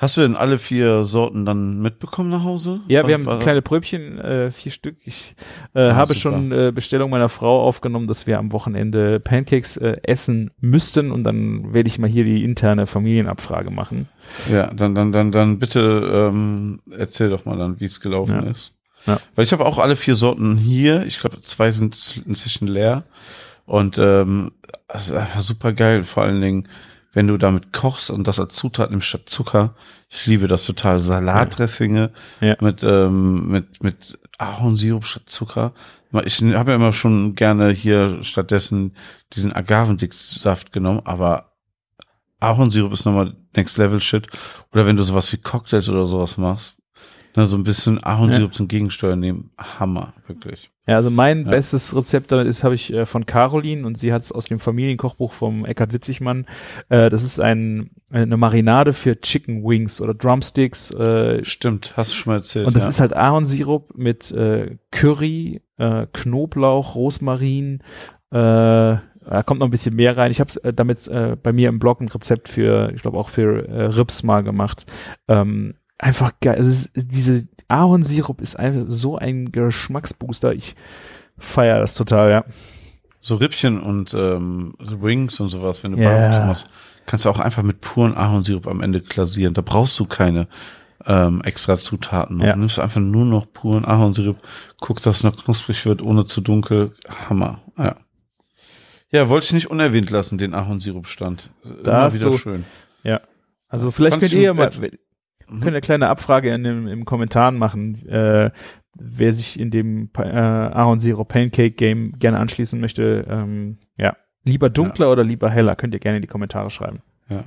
[0.00, 2.78] Hast du denn alle vier Sorten dann mitbekommen nach Hause?
[2.86, 4.96] Ja, wir haben war- kleine Pröbchen, äh, vier Stück.
[5.04, 5.34] Ich
[5.74, 6.20] äh, Ah, habe super.
[6.36, 11.24] schon äh, Bestellung meiner Frau aufgenommen, dass wir am Wochenende Pancakes äh, essen müssten und
[11.24, 14.06] dann werde ich mal hier die interne Familienabfrage machen.
[14.48, 18.50] Ja, dann, dann, dann, dann bitte ähm, erzähl doch mal dann, wie es gelaufen Ja.
[18.50, 18.74] ist.
[19.04, 19.18] Ja.
[19.34, 21.04] Weil ich habe auch alle vier Sorten hier.
[21.06, 23.02] Ich glaube, zwei sind inzwischen leer.
[23.66, 24.52] Und ähm,
[24.86, 26.04] das ist einfach super geil.
[26.04, 26.68] Vor allen Dingen,
[27.12, 29.74] wenn du damit kochst und das als Zutat nimmst statt Zucker.
[30.08, 31.00] Ich liebe das total.
[31.00, 32.56] Salatdressinge Ja.
[32.60, 35.72] mit, ähm, mit, mit Ahornsirup statt Zucker.
[36.24, 38.94] Ich habe ja immer schon gerne hier stattdessen
[39.34, 41.52] diesen Agavendicksaft genommen, aber
[42.40, 44.28] Ahornsirup ist nochmal Next Level Shit.
[44.72, 46.77] Oder wenn du sowas wie Cocktails oder sowas machst.
[47.36, 49.50] Na, so ein bisschen Ahornsirup zum Gegensteuern nehmen.
[49.58, 50.70] Hammer, wirklich.
[50.86, 51.50] Ja, also mein Ja.
[51.50, 54.58] bestes Rezept damit ist, habe ich äh, von Caroline und sie hat es aus dem
[54.58, 56.46] Familienkochbuch vom Eckhard Witzigmann.
[56.88, 60.90] Äh, das ist ein, eine Marinade für Chicken Wings oder Drumsticks.
[60.90, 62.66] Äh, Stimmt, hast du schon mal erzählt.
[62.66, 62.88] und das ja.
[62.88, 67.82] ist halt Ahornsirup mit äh, Curry, äh, Knoblauch, Rosmarin.
[68.30, 68.36] Äh,
[69.30, 70.30] da kommt noch ein bisschen mehr rein.
[70.30, 73.28] Ich habe äh, damit äh, bei mir im Blog ein Rezept für, ich glaube auch
[73.28, 74.86] für äh, Rips mal gemacht.
[75.28, 76.56] Ähm, einfach geil.
[76.56, 80.52] Also es ist, diese Ahornsirup ist einfach so ein Geschmacksbooster.
[80.54, 80.74] Ich
[81.36, 82.44] feiere das total, ja.
[83.20, 86.10] so Rippchen und ähm, Wings und sowas, wenn du Ja.
[86.10, 86.70] Barbecue machst,
[87.06, 89.54] kannst du auch einfach mit puren Ahornsirup am Ende glasieren.
[89.54, 90.48] Da brauchst du keine
[91.06, 92.40] ähm, extra Zutaten.
[92.40, 92.52] Ja.
[92.52, 94.36] Du nimmst einfach nur noch puren Ahornsirup,
[94.80, 96.92] guckst, dass es noch knusprig wird, ohne zu dunkel.
[97.08, 97.60] Hammer.
[97.76, 97.96] Ja.
[99.10, 101.50] Ja, wollte ich nicht unerwähnt lassen, den Ahornsirupstand.
[101.82, 102.64] Da hast du- schön.
[103.70, 104.70] Also vielleicht Fand könnt ich ihr ja mal,
[105.48, 108.50] wir können eine kleine Abfrage in dem, im Kommentaren machen, äh,
[108.94, 113.26] wer sich in dem äh, Ahornsirup Pancake Game gerne anschließen möchte.
[113.28, 117.02] Ähm, ja, lieber dunkler oder lieber heller, könnt ihr gerne in die Kommentare schreiben.
[117.28, 117.44] Ja.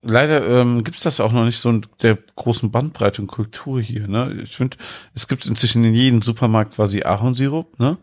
[0.00, 3.80] Leider ähm, gibt es das auch noch nicht so in der großen Bandbreite und Kultur
[3.80, 4.06] hier.
[4.06, 4.42] Ne?
[4.44, 4.76] Ich finde,
[5.12, 7.98] es gibt inzwischen in jedem Supermarkt quasi Ahornsirup, ne?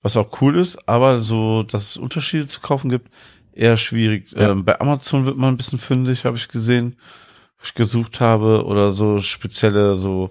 [0.00, 3.10] was auch cool ist, aber so, dass es Unterschiede zu kaufen gibt,
[3.52, 4.32] eher schwierig.
[4.32, 4.50] Ja.
[4.50, 6.96] Ähm, bei Amazon wird man ein bisschen fündig, habe ich gesehen,
[7.74, 10.30] gesucht habe, oder so spezielle so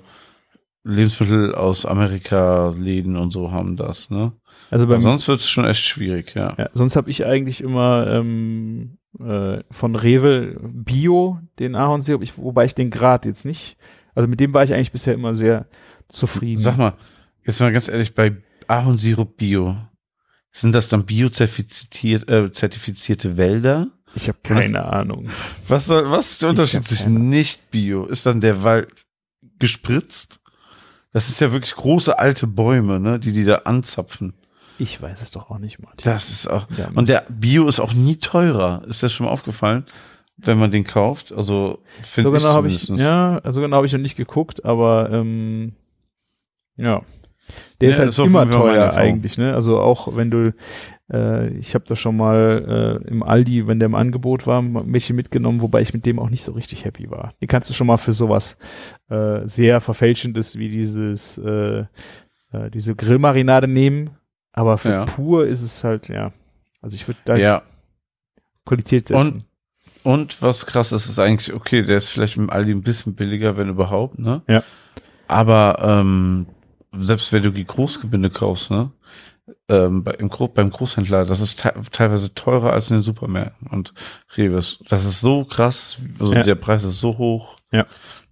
[0.84, 4.10] Lebensmittel aus Amerika, Läden und so haben das.
[4.10, 4.34] Ne?
[4.70, 6.56] Also bei sonst wird es schon echt schwierig, ja.
[6.58, 12.66] ja, sonst habe ich eigentlich immer ähm, äh, von Rewe Bio den Ahornsirup, ich, wobei
[12.66, 13.78] ich den Grad jetzt nicht,
[14.16, 15.68] also mit dem war ich eigentlich bisher immer sehr
[16.10, 16.62] zufrieden.
[16.62, 16.94] Sag mal,
[17.46, 19.78] jetzt mal ganz ehrlich, bei Ahornsirup Bio,
[20.52, 23.88] sind das dann biozertifiziert, äh, zertifizierte Wälder?
[24.16, 25.30] Ich habe keine Ahnung.
[25.68, 28.06] Was soll, was ist der Unterschied zwischen nicht Bio?
[28.06, 28.88] Ist dann der Wald
[29.60, 30.40] gespritzt?
[31.12, 34.34] Das ist ja wirklich große alte Bäume, ne, die die da anzapfen.
[34.80, 36.02] Ich weiß es doch auch nicht, Martin.
[36.04, 38.84] Das ist auch, Ja, und der Bio ist auch nie teurer.
[38.88, 39.86] Ist das schon mal aufgefallen,
[40.38, 41.32] wenn man den kauft?
[41.32, 44.66] Also, finde so ich genau habe ich, ja, so genau habe ich noch nicht geguckt,
[44.66, 45.74] aber ähm,
[46.76, 47.04] ja.
[47.80, 49.54] Der Ja, ist halt ist immer teuer eigentlich, ne?
[49.54, 50.54] Also auch wenn du,
[51.14, 55.14] äh, ich habe das schon mal äh, im Aldi, wenn der im Angebot war, welche
[55.14, 57.34] mitgenommen, wobei ich mit dem auch nicht so richtig happy war.
[57.42, 58.58] Die kannst du schon mal für sowas
[59.10, 61.86] äh, sehr verfälschendes wie dieses, äh,
[62.52, 64.12] äh, diese Grillmarinade nehmen,
[64.52, 65.06] aber für Ja.
[65.06, 66.32] pur ist es halt, ja.
[66.82, 67.62] Also ich würde da Ja,
[68.66, 69.44] Qualität setzen.
[70.04, 73.56] Und was krass ist, ist eigentlich, okay, der ist vielleicht im Aldi ein bisschen billiger,
[73.56, 74.42] wenn überhaupt, ne?
[74.50, 74.62] Ja.
[75.28, 76.46] Aber ähm,
[76.92, 78.92] selbst wenn du die Großgebinde kaufst, ne?
[79.68, 83.94] Ähm, bei, im, beim Großhändler, das ist te teilweise teurer als in den Supermärkten und
[84.38, 84.80] Reves.
[84.88, 86.44] Das ist so krass, also Ja.
[86.44, 87.56] der Preis ist so hoch.
[87.72, 87.86] Ja.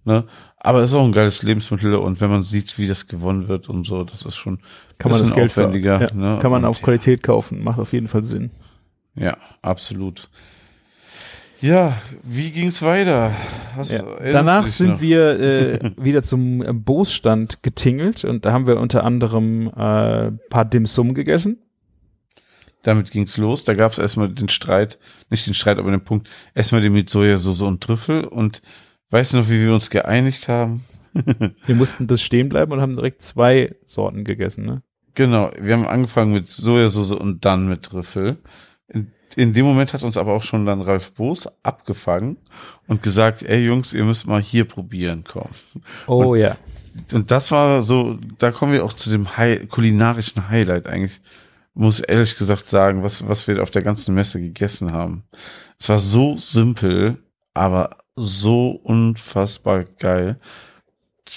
[0.04, 0.24] Ne?
[0.56, 3.68] Aber es ist auch ein geiles Lebensmittel und wenn man sieht, wie das gewonnen wird
[3.68, 4.60] und so, das ist schon
[4.98, 6.38] kann man das Geld für, aufwendiger, ja, ne?
[6.40, 8.50] kann man Und auf Qualität kaufen, macht auf jeden Fall Sinn.
[9.14, 10.30] Ja, absolut.
[11.62, 13.32] Ja, wie ging's weiter?
[13.84, 14.02] Ja.
[14.32, 15.00] Danach sind noch?
[15.00, 20.64] wir äh, wieder zum äh, Bose-Stand getingelt und da haben wir unter anderem äh, paar
[20.64, 21.58] Dim Sum gegessen.
[22.82, 23.62] Damit ging's los.
[23.62, 24.98] Da gab's erstmal den Streit,
[25.30, 28.24] nicht den Streit, aber den Punkt, erstmal den mit Sojasauce und Trüffel.
[28.24, 28.60] Und
[29.10, 30.84] weißt du noch, wie wir uns geeinigt haben?
[31.66, 34.64] Wir mussten das stehen bleiben und haben direkt zwei Sorten gegessen.
[34.64, 34.82] Ne?
[35.14, 38.38] Genau, wir haben angefangen mit Sojasauce und dann mit Trüffel.
[38.88, 42.36] In, in dem Moment hat uns aber auch schon dann Ralf Boos abgefangen
[42.86, 45.48] und gesagt, ey Jungs, ihr müsst mal hier probieren, komm.
[46.06, 46.56] Oh ja.
[47.12, 51.20] Und das war so, da kommen wir auch zu dem High, kulinarischen Highlight eigentlich.
[51.74, 55.24] Muss ehrlich gesagt sagen, was, was wir auf der ganzen Messe gegessen haben.
[55.78, 57.18] Es war so simpel,
[57.54, 60.38] aber so unfassbar geil.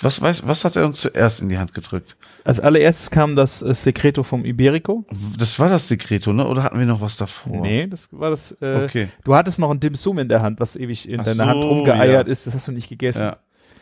[0.01, 2.17] Was weiß, was hat er uns zuerst in die Hand gedrückt?
[2.43, 5.05] Als allererstes kam das äh, Secreto vom Iberico.
[5.37, 6.45] Das war das Sekreto, ne?
[6.47, 7.61] Oder hatten wir noch was davor?
[7.61, 8.51] Nee, das war das.
[8.61, 9.07] Äh, Okay.
[9.23, 11.49] Du hattest noch ein Dim Sum in der Hand, was ewig in Ach deiner so,
[11.49, 12.31] Hand rumgeeiert ja.
[12.31, 12.45] ist.
[12.45, 13.21] Das hast du nicht gegessen.
[13.23, 13.37] Ja.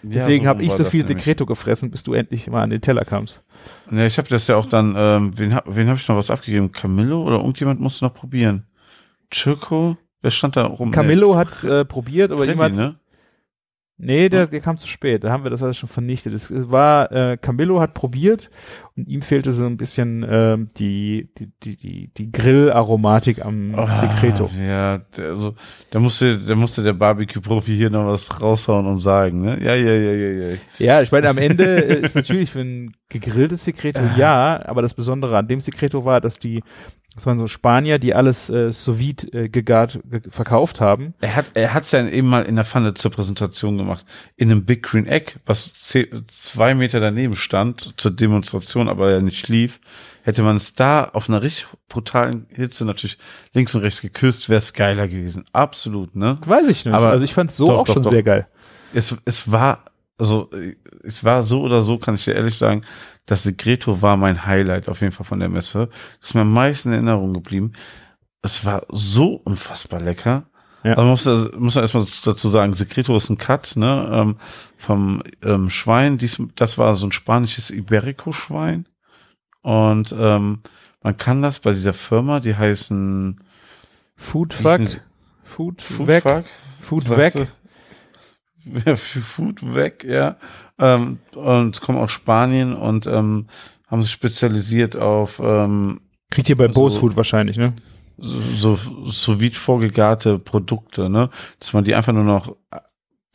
[0.05, 1.07] Deswegen ja, habe ich so viel.
[1.07, 3.41] Secreto gefressen, bis du endlich mal an den Teller kamst.
[3.89, 6.29] Ja, ich habe das ja auch dann, ähm, wen, hab- wen habe ich noch was
[6.29, 6.71] abgegeben?
[6.73, 8.65] Camillo oder irgendjemand musste noch probieren?
[9.31, 9.97] Chirko?
[10.21, 10.91] Wer stand da rum?
[10.91, 12.75] Camillo hat äh, probiert, aber Freddy, jemand.
[12.77, 12.95] ne?
[13.97, 15.23] Nee, der, der kam zu spät.
[15.23, 16.33] Da haben wir das alles schon vernichtet.
[16.33, 18.49] Es war, äh, Camillo hat probiert
[18.97, 23.87] und ihm fehlte so ein bisschen ähm, die, die, die, die, die Grillaromatik am Ah,
[23.87, 24.49] Secreto.
[24.59, 25.53] Ja, der, also,
[25.91, 29.59] da musste, da musste der Barbecue-Profi hier noch was raushauen und sagen, ne?
[29.63, 30.57] Ja, ja, ja, ja, ja.
[30.79, 34.95] Ja, ich meine, am Ende äh, ist natürlich für ein gegrilltes Secreto ja, aber das
[34.95, 36.63] Besondere an dem Secreto war, dass die
[37.15, 41.13] Das waren so Spanier, die alles äh, sous vide äh, gegart ge verkauft haben.
[41.21, 44.05] Er hat er hat's ja eben mal in der Pfanne zur Präsentation gemacht.
[44.35, 49.47] In einem Big Green Egg, was zwei Meter daneben stand zur Demonstration, aber ja nicht
[49.47, 49.79] lief.
[50.23, 53.17] Hätte man es da auf einer richtig brutalen Hitze natürlich
[53.53, 55.45] links und rechts geküsst, wäre es geiler gewesen.
[55.51, 56.37] Absolut, ne?
[56.45, 56.95] Weiß ich nicht.
[56.95, 58.11] Aber- also ich fand es so doch, auch doch, schon doch.
[58.11, 58.47] sehr geil.
[58.93, 59.83] Es, es war,
[60.17, 60.49] also,
[61.03, 62.83] es war so oder so, kann ich dir ehrlich sagen,
[63.25, 65.89] das Segreto war mein Highlight auf jeden Fall von der Messe.
[66.19, 67.73] Das ist mir am meisten in Erinnerung geblieben.
[68.41, 70.43] Es war so unfassbar lecker.
[70.83, 70.95] Ja.
[70.95, 71.25] Also man muss,
[71.57, 74.35] muss man erstmal dazu sagen, Secreto ist ein Cut, ne, ähm,
[74.75, 76.17] vom ähm, Schwein.
[76.17, 78.87] Dies, das war so ein spanisches Iberico-Schwein.
[79.61, 80.59] Und ähm,
[81.01, 83.39] man kann das bei dieser Firma, die heißen
[84.17, 84.71] Food Wie Fuck.
[84.71, 85.01] hießen sie?
[85.45, 86.23] Food, Food weg.
[86.23, 86.45] Fuck.
[86.81, 87.53] Food Sagst
[88.95, 90.37] Food weg, ja.
[90.79, 93.47] Ähm, und kommen aus Spanien und ähm,
[93.87, 96.01] haben sich spezialisiert auf ähm,
[96.31, 97.73] Kriegt ihr bei Also- Bose Food wahrscheinlich, ne?
[98.17, 101.29] so, so wie vorgegarte Produkte, ne?
[101.59, 102.55] Dass man die einfach nur noch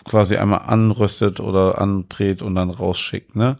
[0.05, 3.59] quasi einmal anröstet oder anbrät und dann rausschickt, ne?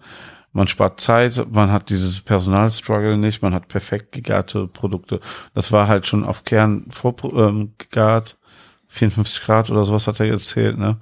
[0.53, 5.21] Man spart Zeit, man hat dieses Personalstruggle nicht, man hat perfekt gegarte Produkte.
[5.55, 8.39] Das war halt schon auf Kern vorgegart, ähm, gegart,
[8.89, 10.97] 54 Grad oder sowas hat er erzählt, ne?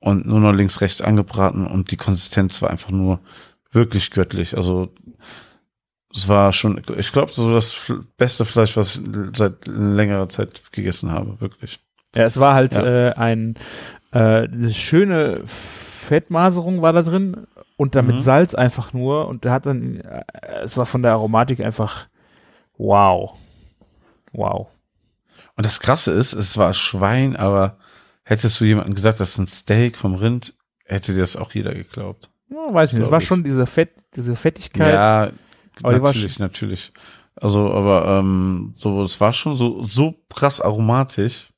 [0.00, 3.18] Und nur noch links, rechts angebraten und die Konsistenz war einfach nur
[3.72, 4.56] wirklich göttlich.
[4.56, 4.92] Also
[6.14, 9.02] es war schon, ich glaube, so das beste Fleisch, was ich
[9.36, 11.80] seit längerer Zeit gegessen habe, wirklich.
[12.14, 13.08] Ja, es war halt Ja.
[13.08, 13.56] äh, ein
[14.12, 14.18] äh,
[14.48, 17.46] eine schöne Fettmaserung war da drin
[17.76, 18.20] und damit Mhm.
[18.20, 20.22] Salz einfach nur und hat dann äh,
[20.62, 22.06] es war von der Aromatik einfach
[22.78, 23.36] wow.
[24.32, 24.68] Wow.
[25.56, 27.76] Und das Krasse ist, es war Schwein, aber
[28.28, 30.52] hättest du jemandem gesagt, das ist ein Steak vom Rind,
[30.84, 32.30] hätte dir das auch jeder geglaubt.
[32.50, 33.26] Ja, weiß ich nicht, es Glaub war ich.
[33.26, 34.92] schon diese Fett, diese Fettigkeit.
[34.92, 35.32] Ja,
[35.82, 36.92] Aber natürlich, natürlich.
[37.36, 41.52] Also, aber ähm, so, es war schon so so krass aromatisch.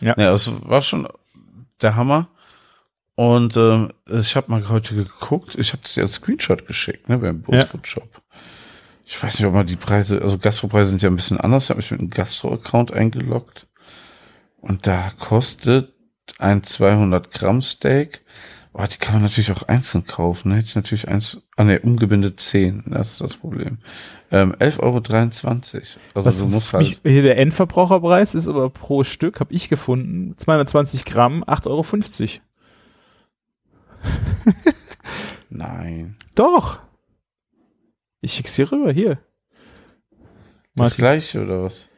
[0.00, 0.14] Ja.
[0.16, 1.08] ja es war schon
[1.82, 2.28] der Hammer.
[3.16, 7.18] Und ähm, ich habe mal heute geguckt, ich habe das dir als Screenshot geschickt, ne,
[7.18, 7.58] beim Ja.
[7.58, 8.22] Bose Food Shop.
[9.04, 11.64] Ich weiß nicht, ob man die Preise, also Gastropreise sind ja ein bisschen anders.
[11.64, 13.66] Ich habe mich mit einem Gastro-Account eingeloggt.
[14.60, 15.93] Und da kostet
[16.38, 18.22] ein 200 Gramm Steak.
[18.76, 20.48] Oh, die kann man natürlich auch einzeln kaufen.
[20.48, 20.56] Ne?
[20.56, 22.84] Hätte ich natürlich eins, ah ne, umgebinde 10.
[22.86, 23.78] Das ist das Problem.
[24.32, 24.98] Ähm, 11,23 Euro.
[25.02, 30.36] Also Was musst mich, halt, hier der Endverbraucherpreis ist aber pro Stück, habe ich gefunden,
[30.36, 32.40] 220 Gramm, 8,50 Euro.
[35.50, 36.16] nein.
[36.34, 36.80] Doch.
[38.22, 39.18] Ich schick's dir rüber, hier.
[40.74, 40.96] Das Martin.
[40.96, 41.90] gleiche oder was?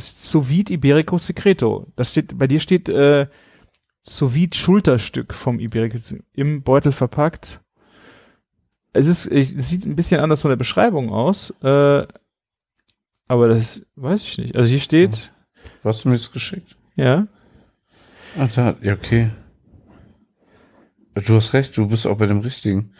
[0.00, 1.86] Das ist Sous Vide Iberico Secreto.
[1.94, 3.26] Das steht, bei dir steht äh,
[4.00, 5.98] Sous Vide Schulterstück vom Iberico
[6.32, 7.60] im Beutel verpackt.
[8.94, 12.06] Es ist, ich- es sieht ein bisschen anders von der Beschreibung aus, äh,
[13.28, 14.56] aber das weiß ich nicht.
[14.56, 15.32] Also hier steht,
[15.82, 16.76] Was hast du mir jetzt geschickt?
[16.96, 17.26] ja,
[18.38, 19.30] Ah, da, ja, okay.
[21.14, 22.94] Du hast recht, du bist auch bei dem richtigen.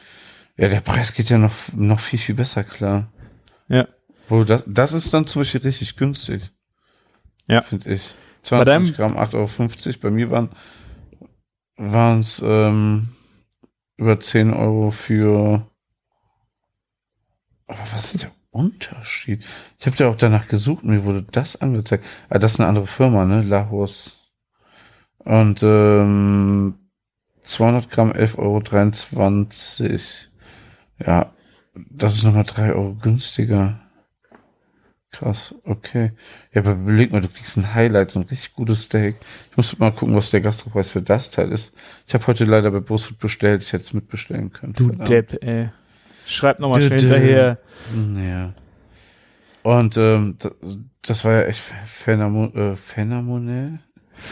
[0.58, 3.10] Ja, der Preis geht ja noch, noch viel, viel besser klar.
[3.68, 3.88] ja.
[4.28, 6.42] Wo das, das ist dann zum Beispiel richtig günstig.
[7.50, 7.62] Ja.
[7.62, 8.14] Finde ich.
[8.48, 9.98] Bei 20 deinem- Gramm, 8,50 Euro.
[10.02, 10.50] Bei mir waren
[11.76, 13.08] waren es ähm,
[13.96, 15.66] über 10 Euro für.
[17.66, 19.44] Aber was ist der Unterschied?
[19.78, 22.04] Ich habe ja auch danach gesucht, mir wurde das angezeigt.
[22.28, 23.42] Ah, das ist eine andere Firma, ne?
[23.42, 24.32] Lahos.
[25.18, 26.74] Und ähm,
[27.42, 30.00] 200 Gramm 11,23 Euro.
[31.06, 31.32] Ja,
[31.74, 33.80] das ist nochmal 3 Euro günstiger.
[35.12, 36.12] Krass, okay.
[36.52, 39.16] Ja, aber überleg mal, du kriegst ein Highlight, so ein richtig gutes Steak.
[39.50, 41.72] Ich muss mal gucken, was der Gastropreis für das Teil ist.
[42.06, 44.72] Ich habe heute leider bei Bosfood bestellt, ich hätte es mitbestellen können.
[44.74, 45.08] Du Verdammt.
[45.08, 45.70] Depp, ey.
[46.26, 47.58] Schreib nochmal schnell hinterher.
[48.16, 48.52] Ja.
[49.62, 50.52] Und ähm, das,
[51.02, 52.72] das war ja echt phänomenal.
[52.72, 53.80] Äh, phänomenal?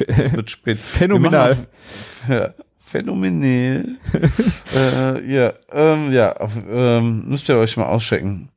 [0.07, 0.79] Es wird spät.
[0.79, 1.57] Phänomenal.
[2.29, 3.97] Ja, phänomenal.
[4.74, 8.49] äh, ja, ähm, ja, auf, ähm, müsst ihr euch mal auschecken.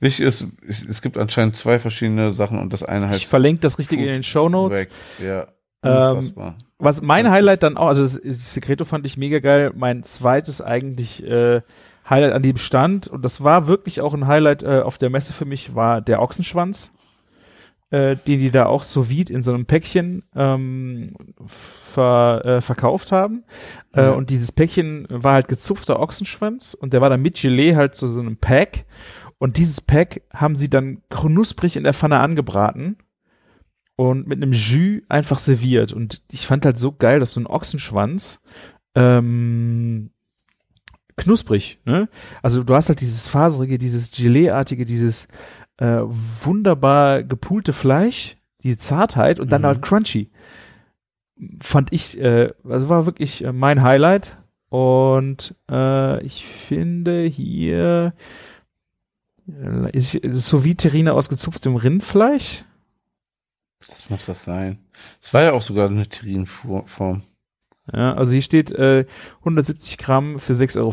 [0.00, 3.78] Wichtig ist, es, gibt anscheinend zwei verschiedene Sachen und das eine heißt Ich verlinke das
[3.78, 4.86] Richtige in den Show Notes.
[5.22, 5.48] Ja,
[5.82, 6.54] Ähm.
[6.80, 9.72] Was mein Highlight dann auch, also das, das Secreto fand ich mega geil.
[9.74, 11.62] Mein zweites eigentlich äh,
[12.08, 15.32] Highlight an dem Stand und das war wirklich auch ein Highlight äh, auf der Messe
[15.32, 16.92] für mich war der Ochsenschwanz,
[17.90, 23.10] äh, den die da auch so vide in so einem Päckchen ähm, ver, äh, verkauft
[23.10, 23.44] haben.
[23.92, 24.12] Äh, Ja.
[24.12, 28.06] Und dieses Päckchen war halt gezupfter Ochsenschwanz und der war dann mit Gelee halt zu
[28.06, 28.84] so einem Pack.
[29.38, 32.96] Und dieses Pack haben sie dann knusprig in der Pfanne angebraten
[33.96, 35.92] und mit einem Jus einfach serviert.
[35.92, 38.42] Und ich fand halt so geil, dass so ein Ochsenschwanz
[38.94, 40.10] ähm,
[41.16, 42.08] knusprig, ne?
[42.42, 45.28] Also du hast halt dieses faserige, dieses Gelee-artige, dieses
[45.78, 46.00] äh,
[46.42, 49.66] wunderbar gepoolte Fleisch, die Zartheit und dann Mhm.
[49.66, 50.30] halt crunchy.
[51.60, 54.38] Fand ich, äh, also war wirklich äh, mein Highlight.
[54.70, 58.12] Und äh, ich finde hier
[59.92, 62.64] ist, ist so wie Terrine aus gezupftem Rindfleisch.
[63.86, 64.78] Das muss das sein.
[65.22, 67.22] Es war ja auch sogar eine Terrienform.
[67.92, 69.06] Ja, also hier steht äh,
[69.38, 70.92] 170 Gramm für 6,50 Euro.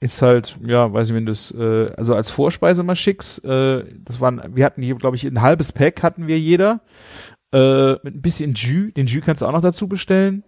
[0.00, 3.38] Ist halt, ja, weiß ich, wenn das, äh, also als Vorspeise mal schicks.
[3.38, 6.80] Äh, das waren, wir hatten hier, glaube ich, ein halbes Pack hatten wir jeder.
[7.52, 8.92] Äh, mit ein bisschen Jus.
[8.94, 10.44] Den Jus kannst du auch noch dazu bestellen.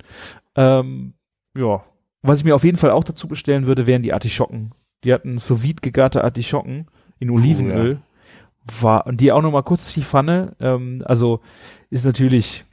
[0.55, 1.15] Ähm,
[1.57, 1.83] ja.
[2.23, 4.73] Was ich mir auf jeden Fall auch dazu bestellen würde, wären die Artischocken.
[5.05, 6.87] Die hatten sous vide gegarte Artischocken
[7.19, 8.01] in Olivenöl.
[8.81, 10.55] War, und die auch noch mal kurz die Pfanne.
[10.61, 11.41] Ähm, also
[11.89, 12.65] ist natürlich,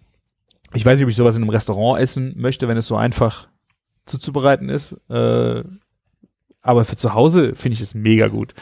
[0.74, 3.48] ich weiß nicht, ob ich sowas in einem Restaurant essen möchte, wenn es so einfach
[4.06, 5.00] zuzubereiten ist.
[5.10, 5.64] Äh,
[6.62, 8.54] aber für zu Hause finde ich es mega gut.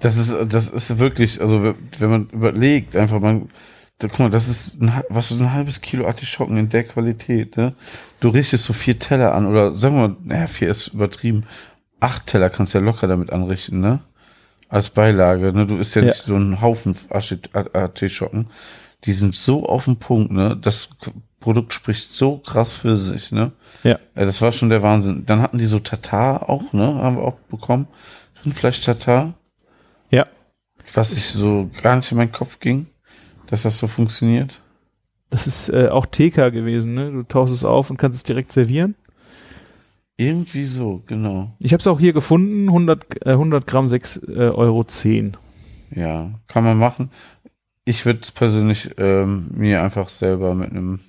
[0.00, 3.50] Das ist, das ist wirklich, also wenn man überlegt, einfach man,
[3.98, 7.56] da, guck mal, das ist ein, was so ein halbes Kilo Artischocken in der Qualität,
[7.56, 7.74] ne?
[8.18, 11.44] Du richtest so vier Teller an oder sagen wir mal, naja, vier ist übertrieben.
[12.02, 14.00] Acht Teller kannst du ja locker damit anrichten, ne?
[14.68, 15.66] Als Beilage, ne?
[15.66, 16.08] Du isst ja, Ja.
[16.08, 17.38] nicht so einen Haufen Arti-
[17.74, 18.48] Artischocken.
[19.04, 20.56] Die sind so auf den Punkt, ne?
[20.60, 20.88] Das
[21.38, 23.52] Produkt spricht so krass für sich, ne?
[23.84, 23.98] Ja.
[24.16, 25.24] Ja, das war schon der Wahnsinn.
[25.26, 26.86] Dann hatten die so Tatar auch, ne?
[26.94, 27.86] Haben wir auch bekommen.
[28.44, 29.34] Rindfleisch-Tatar.
[30.10, 30.26] Ja.
[30.94, 32.86] Was ich so gar nicht in meinen Kopf ging,
[33.46, 34.60] dass das so funktioniert.
[35.30, 37.12] Das ist äh, auch TK gewesen, ne?
[37.12, 38.94] Du tauchst es auf und kannst es direkt servieren.
[40.16, 41.56] Irgendwie so, genau.
[41.58, 45.36] Ich habe es auch hier gefunden, 100, äh, 100 Gramm 6 äh, Euro 10.
[45.94, 47.10] Ja, kann man machen.
[47.84, 51.00] Ich würde es persönlich ähm, mir einfach selber mit einem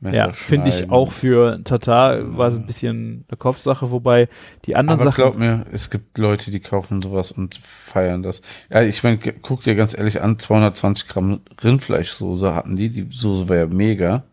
[0.00, 4.28] Messer Ja, finde ich auch für Tatar war so ein bisschen eine Kopfsache, wobei
[4.64, 5.22] die anderen Aber Sachen.
[5.22, 8.42] glaub mir, es gibt Leute, die kaufen sowas und feiern das.
[8.70, 12.88] Ja, ich meine, guck dir ganz ehrlich an, 220 Gramm Rindfleischsoße hatten die.
[12.90, 14.24] Die Soße war ja mega.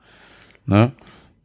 [0.66, 0.92] Ne?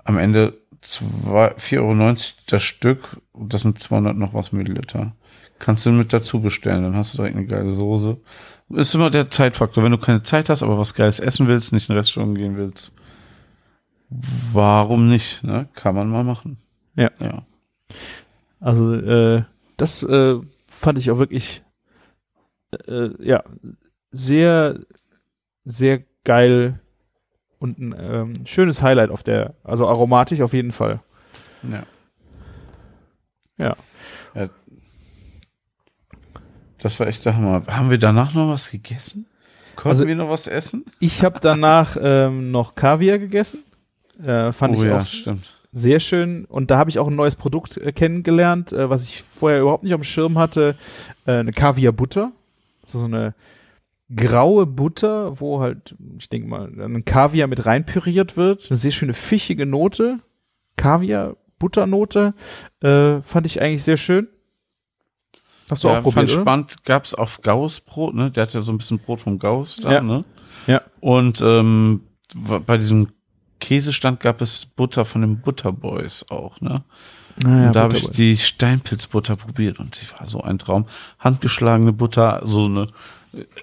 [0.05, 2.15] Am Ende 4,90 Euro
[2.47, 3.21] das Stück.
[3.35, 5.15] Das sind 200 noch was Milliliter.
[5.59, 8.17] Kannst du mit dazu bestellen, dann hast du direkt eine geile Soße.
[8.71, 9.85] Ist immer der Zeitfaktor.
[9.85, 12.57] Wenn du keine Zeit hast, aber was Geiles essen willst, nicht in ein Restaurant gehen
[12.57, 12.93] willst,
[14.53, 15.45] warum nicht?
[15.45, 15.69] Ne?
[15.75, 16.57] Kann man mal machen.
[16.97, 17.11] Ja.
[17.21, 17.47] Ja.
[18.61, 19.45] Also äh,
[19.77, 21.63] das äh, fand ich auch wirklich
[22.87, 23.45] äh, ja
[24.11, 24.81] sehr
[25.65, 26.81] sehr geil
[27.63, 31.01] und ein ähm, schönes Highlight auf der also aromatisch auf jeden Fall.
[31.63, 31.85] Ja.
[33.57, 33.77] Ja.
[34.35, 34.49] ja.
[36.79, 37.63] Das war echt der Hammer.
[37.69, 39.27] Haben wir danach noch was gegessen?
[39.77, 40.85] Konnten Also- wir noch was essen?
[40.99, 43.63] Ich habe danach ähm, noch Kaviar gegessen.
[44.23, 45.61] Äh, fand ich oh ja, auch stimmt.
[45.73, 46.45] sehr schön.
[46.45, 49.85] Und da habe ich auch ein neues Produkt äh, kennengelernt, äh, was ich vorher überhaupt
[49.85, 50.75] nicht auf dem Schirm hatte.
[51.27, 52.33] Äh, eine Kaviar-Butter.
[52.85, 53.35] So, so eine
[54.15, 58.67] graue Butter, wo halt, ich denke mal, ein Kaviar mit reinpüriert wird.
[58.69, 60.21] Eine sehr schöne fischige Note.
[60.77, 62.35] Kaviar-Butternote.
[62.81, 64.29] Äh, fand ich eigentlich sehr schön.
[65.71, 66.41] Hast du ja, auch probiert, fand oder?
[66.43, 66.85] spannend.
[66.85, 68.31] Gab's auf Gauss Brot, ne?
[68.31, 70.01] Der hat ja so ein bisschen Brot vom Gauss da, Ja.
[70.01, 70.25] ne?
[70.67, 70.83] Ja.
[71.01, 72.03] Und ähm,
[72.67, 73.09] bei diesem
[73.61, 76.85] Käsestand gab es Butter von den Butterboys auch, ne?
[77.43, 80.87] Naja, und da habe ich die Steinpilzbutter probiert und die war so ein Traum.
[81.19, 82.89] Handgeschlagene Butter, so eine,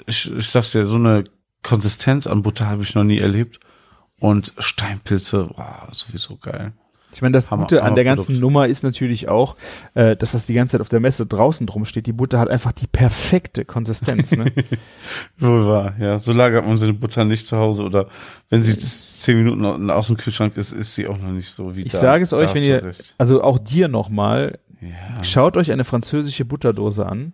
[0.07, 1.23] ich, ich sag's dir, so eine
[1.63, 3.59] Konsistenz an Butter habe ich noch nie erlebt.
[4.19, 6.73] Und Steinpilze, wow, sowieso geil.
[7.11, 9.55] Ich meine, das Hammer- Gute an der ganzen Nummer ist natürlich auch,
[9.95, 12.05] äh, dass das die ganze Zeit auf der Messe draußen drum steht.
[12.05, 14.31] Die Butter hat einfach die perfekte Konsistenz.
[14.31, 14.51] Ne?
[15.39, 16.19] Wohl wahr, ja.
[16.19, 18.07] So lagert man seine Butter nicht zu Hause oder
[18.49, 21.75] wenn sie zehn Minuten au- aus dem Kühlschrank ist, ist sie auch noch nicht so
[21.75, 21.99] wie Ich da.
[21.99, 23.15] sage es Da euch, wenn ihr, recht.
[23.17, 25.23] also auch dir nochmal, Ja.
[25.23, 27.33] schaut euch eine französische Butterdose an.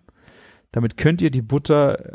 [0.71, 2.13] Damit könnt ihr die Butter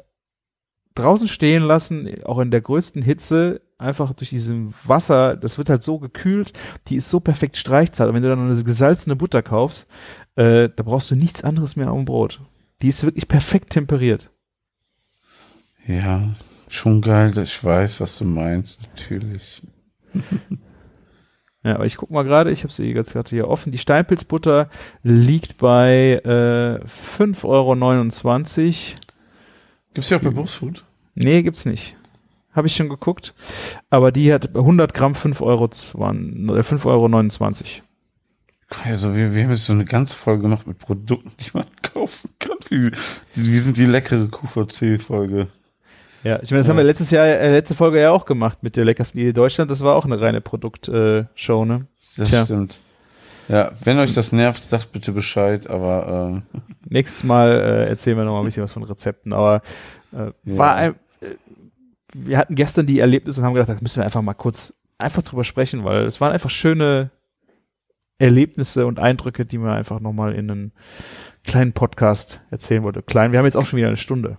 [0.94, 5.82] draußen stehen lassen, auch in der größten Hitze, einfach durch diesem Wasser, das wird halt
[5.82, 6.52] so gekühlt,
[6.88, 8.08] die ist so perfekt streichzart.
[8.08, 9.86] Und wenn du dann eine gesalzene Butter kaufst,
[10.36, 12.40] äh, da brauchst du nichts anderes mehr am Brot.
[12.82, 14.30] Die ist wirklich perfekt temperiert.
[15.86, 16.30] ja,
[16.68, 17.36] schon geil.
[17.38, 19.62] Ich weiß, was du meinst, natürlich.
[21.62, 23.70] Ja, aber ich guck mal gerade, ich habe sie jetzt gerade hier offen.
[23.70, 24.70] Die Steinpilzbutter
[25.02, 27.74] liegt bei äh, 5,29 Euro.
[29.94, 30.84] Gibt's ja auch bei Buchsfood?
[31.14, 31.96] Nee, gibt's nicht.
[32.52, 33.34] Habe ich schon geguckt.
[33.90, 37.84] Aber die hat 100 Gramm 5 Euro, 5,29 Euro.
[38.84, 42.30] Also wir, wir haben jetzt so eine ganze Folge gemacht mit Produkten, die man kaufen
[42.38, 42.56] kann.
[42.68, 42.90] Wie,
[43.34, 45.48] wie sind die leckere QVC-Folge?
[46.22, 46.70] Ja, ich meine, das Ja.
[46.72, 49.70] haben wir letztes Jahr, äh, letzte Folge ja auch gemacht mit der leckersten Idee Deutschland.
[49.70, 51.86] Das war auch eine reine Produktshow, äh, ne?
[52.16, 52.44] Das Tja.
[52.44, 52.78] stimmt.
[53.50, 58.24] Ja, wenn euch das nervt, sagt bitte Bescheid, aber äh, Nächstes Mal äh, erzählen wir
[58.24, 59.62] noch mal ein bisschen was von Rezepten, aber
[60.12, 60.32] äh, Ja.
[60.44, 61.26] war ein, äh,
[62.14, 65.22] wir hatten gestern die Erlebnisse und haben gedacht, da müssen wir einfach mal kurz einfach
[65.22, 67.10] drüber sprechen, weil es waren einfach schöne
[68.18, 70.72] Erlebnisse und Eindrücke, die man einfach noch mal in einen
[71.44, 73.02] kleinen Podcast erzählen wollte.
[73.02, 74.36] Klein, wir haben jetzt auch schon wieder eine Stunde.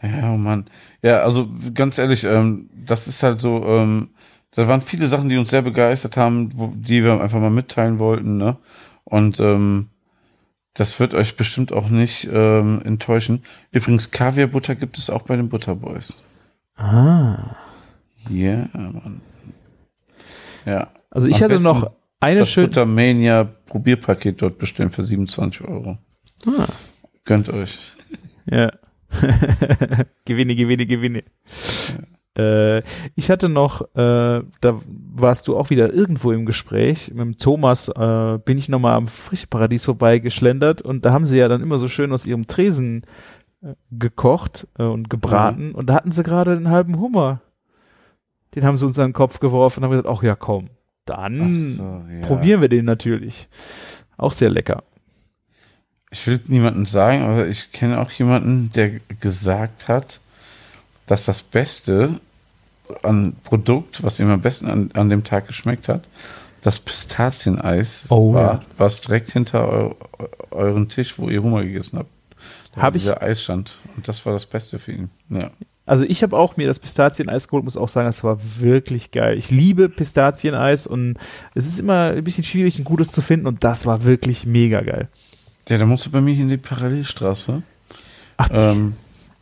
[0.00, 0.66] Ja, oh Mann.
[1.02, 4.10] Ja, also ganz ehrlich, ähm, das ist halt so, ähm,
[4.52, 7.98] da waren viele Sachen, die uns sehr begeistert haben, wo, die wir einfach mal mitteilen
[7.98, 8.56] wollten, ne?
[9.04, 9.88] Und ähm,
[10.74, 13.42] das wird euch bestimmt auch nicht ähm, enttäuschen.
[13.72, 16.16] Übrigens, Kaviarbutter gibt es auch bei den Butterboys.
[16.76, 17.56] Ah.
[18.30, 19.20] Ja, Mann.
[20.64, 20.88] Ja.
[21.10, 21.90] Also ich Am hatte noch
[22.20, 22.68] eine das schöne.
[22.68, 25.98] Buttermania Probierpaket dort bestellen für 27 Euro.
[26.46, 26.66] Ah.
[27.24, 27.78] Gönnt euch.
[28.50, 28.70] Ja.
[30.24, 31.24] gewinne, gewinne, gewinne.
[32.38, 32.82] Äh,
[33.16, 34.80] ich hatte noch, äh, da
[35.14, 37.08] warst du auch wieder irgendwo im Gespräch.
[37.08, 41.48] Mit dem Thomas äh, bin ich nochmal am Frischparadies vorbeigeschlendert und da haben sie ja
[41.48, 43.02] dann immer so schön aus ihrem Tresen
[43.62, 47.40] äh, gekocht äh, und gebraten und da hatten sie gerade einen halben Hummer.
[48.54, 50.70] Den haben sie uns an den Kopf geworfen und haben gesagt, ach ja, komm,
[51.04, 52.26] dann so, ja.
[52.26, 53.48] probieren wir den natürlich.
[54.16, 54.84] Auch sehr lecker.
[56.10, 60.20] Ich will niemandem sagen, aber ich kenne auch jemanden, der gesagt hat,
[61.06, 62.20] dass das Beste
[63.02, 66.02] an Produkt, was ihm am besten an, an dem Tag geschmeckt hat,
[66.60, 68.60] das Pistazieneis Oh, war, ja.
[68.76, 69.94] was direkt hinter eu,
[70.50, 72.10] euren Tisch, wo ihr Hummer gegessen habt.
[72.74, 73.78] Da Hab ich- dieser Eis stand.
[73.96, 75.10] Und das war das Beste für ihn.
[75.30, 75.50] Ja.
[75.86, 79.38] Also ich habe auch mir das Pistazieneis geholt, muss auch sagen, das war wirklich geil.
[79.38, 81.16] Ich liebe Pistazieneis und
[81.54, 84.82] es ist immer ein bisschen schwierig, ein gutes zu finden und das war wirklich mega
[84.82, 85.08] geil.
[85.68, 87.62] Ja, da musst du bei mir in die Parallelstraße.
[88.36, 88.94] Ach, Ähm,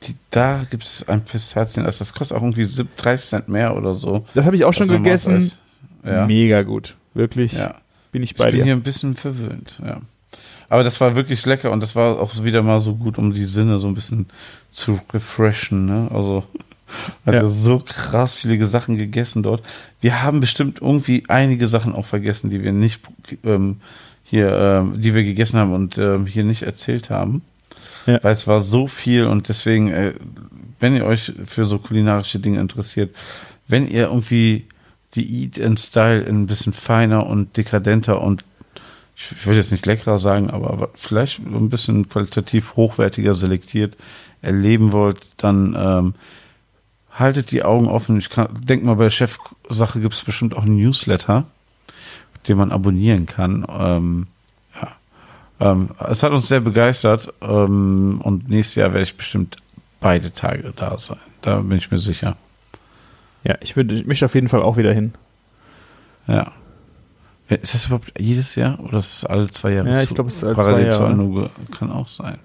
[0.08, 1.98] die, da gibt es ein Pistazieneis.
[1.98, 4.24] Das kostet auch irgendwie sieb- 30 Cent mehr oder so.
[4.34, 5.52] das habe ich auch schon gegessen.
[6.04, 6.26] Ja.
[6.26, 6.94] Mega gut.
[7.14, 7.74] Wirklich ja.
[8.12, 8.64] bin ich Ich bei bin dir.
[8.64, 10.00] hier ein bisschen verwöhnt, ja.
[10.68, 13.44] Aber das war wirklich lecker und das war auch wieder mal so gut, um die
[13.44, 14.26] Sinne so ein bisschen
[14.70, 16.08] zu refreshen, ne?
[16.12, 16.44] Also,
[17.24, 17.48] also Ja.
[17.48, 19.62] so krass viele Sachen gegessen dort.
[20.00, 23.00] Wir haben bestimmt irgendwie einige Sachen auch vergessen, die wir nicht
[23.44, 23.78] ähm,
[24.24, 27.42] hier, ähm, die wir gegessen haben und ähm, hier nicht erzählt haben.
[28.06, 28.22] Ja.
[28.22, 30.14] Weil es war so viel und deswegen, äh,
[30.80, 33.14] wenn ihr euch für so kulinarische Dinge interessiert,
[33.68, 34.66] wenn ihr irgendwie
[35.14, 38.44] die Eat and Style ein bisschen feiner und dekadenter und
[39.16, 43.96] ich will jetzt nicht leckerer sagen, aber vielleicht ein bisschen qualitativ hochwertiger selektiert
[44.42, 46.14] erleben wollt, dann ähm,
[47.10, 48.18] haltet die Augen offen.
[48.18, 51.46] Ich denke mal, bei Chefsache gibt es bestimmt auch einen Newsletter,
[52.46, 53.66] den man abonnieren kann.
[53.68, 54.26] Ähm.
[55.60, 59.56] Ähm, es hat uns sehr begeistert ähm, und nächstes Jahr werde ich bestimmt
[60.00, 61.18] beide Tage da sein.
[61.42, 62.36] Da bin ich mir sicher.
[63.44, 65.14] Ja, ich, würde, ich möchte auf jeden Fall auch wieder hin.
[66.26, 66.52] Ja.
[67.48, 69.88] Ist das überhaupt jedes Jahr oder ist es alle zwei Jahre?
[69.90, 71.12] Ja, ich zu- glaube, es ist alle parallel zwei Jahre.
[71.12, 72.38] Anuge kann auch sein.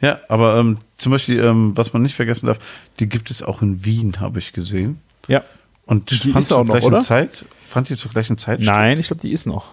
[0.00, 2.58] Ja, aber ähm, zum Beispiel, ähm, was man nicht vergessen darf,
[3.00, 5.00] die gibt es auch in Wien, habe ich gesehen.
[5.28, 5.42] Ja.
[5.86, 7.00] Und Die fand ist auch zur noch, gleichen oder?
[7.00, 7.44] Zeit?
[7.64, 9.66] Fand die zur gleichen Zeit Nein, ich glaube, die ist noch.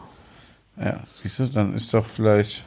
[0.79, 2.65] Ja, siehst du, dann ist doch vielleicht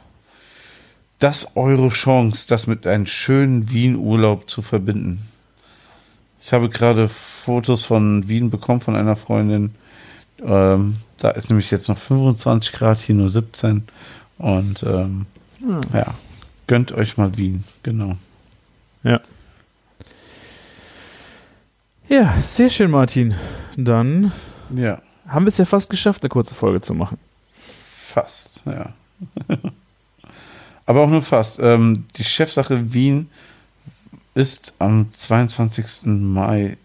[1.19, 5.27] das eure Chance, das mit einem schönen Wien-Urlaub zu verbinden.
[6.41, 9.73] Ich habe gerade Fotos von Wien bekommen von einer Freundin.
[10.43, 13.83] Ähm, da ist nämlich jetzt noch 25 Grad, hier nur 17.
[14.37, 15.25] Und ähm,
[15.59, 15.79] Hm.
[15.93, 16.13] ja,
[16.67, 18.17] gönnt euch mal Wien, genau.
[19.03, 19.21] Ja.
[22.09, 23.33] Ja, sehr schön, Martin.
[23.77, 24.33] Dann
[24.75, 27.17] Ja, haben wir es ja fast geschafft, eine kurze Folge zu machen.
[28.03, 28.93] Fast, ja.
[30.85, 31.59] Aber auch nur fast.
[31.59, 33.29] Ähm, die Chefsache Wien
[34.35, 36.05] ist am 22.
[36.05, 36.77] Mai,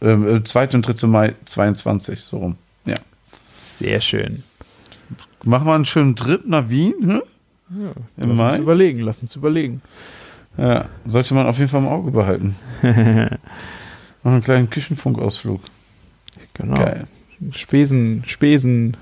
[0.00, 0.68] ähm, äh, 2.
[0.74, 1.06] und 3.
[1.06, 2.56] Mai 22, so rum.
[2.86, 2.94] Ja.
[3.44, 4.42] Sehr schön.
[5.44, 7.22] Machen wir einen schönen Trip nach Wien, hm?
[7.70, 7.92] Ja,
[8.22, 8.50] Im lass Mai?
[8.52, 9.82] uns überlegen, lass uns überlegen.
[10.56, 12.56] Ja, sollte man auf jeden Fall im Auge behalten.
[12.82, 13.38] Machen
[14.22, 15.60] einen kleinen Küchenfunkausflug.
[16.54, 16.76] genau.
[16.76, 17.06] Geil.
[17.52, 18.96] Spesen, Spesen.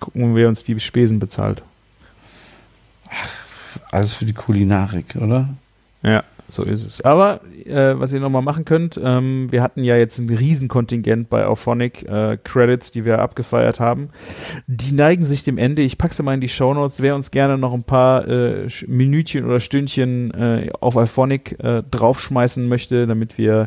[0.00, 1.62] Gucken, wer uns die Spesen bezahlt.
[3.90, 5.48] Alles für die Kulinarik, oder?
[6.02, 7.00] Ja, so ist es.
[7.02, 11.46] Aber äh, was ihr nochmal machen könnt, ähm, wir hatten ja jetzt ein Riesenkontingent bei
[11.46, 14.08] Auphonic äh, Credits, die wir abgefeiert haben.
[14.66, 15.82] Die neigen sich dem Ende.
[15.82, 17.02] Ich packe sie mal in die Shownotes.
[17.02, 22.66] Wer uns gerne noch ein paar äh, Minütchen oder Stündchen äh, auf Auphonic äh, draufschmeißen
[22.66, 23.66] möchte, damit wir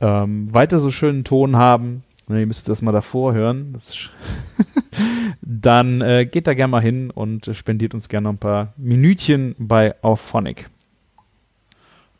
[0.00, 2.03] ähm, weiter so schönen Ton haben.
[2.28, 3.76] Ne, ihr müsst das mal davor hören.
[5.42, 9.54] Dann äh, geht da gerne mal hin und spendiert uns gerne noch ein paar Minütchen
[9.58, 10.68] bei Auphonic.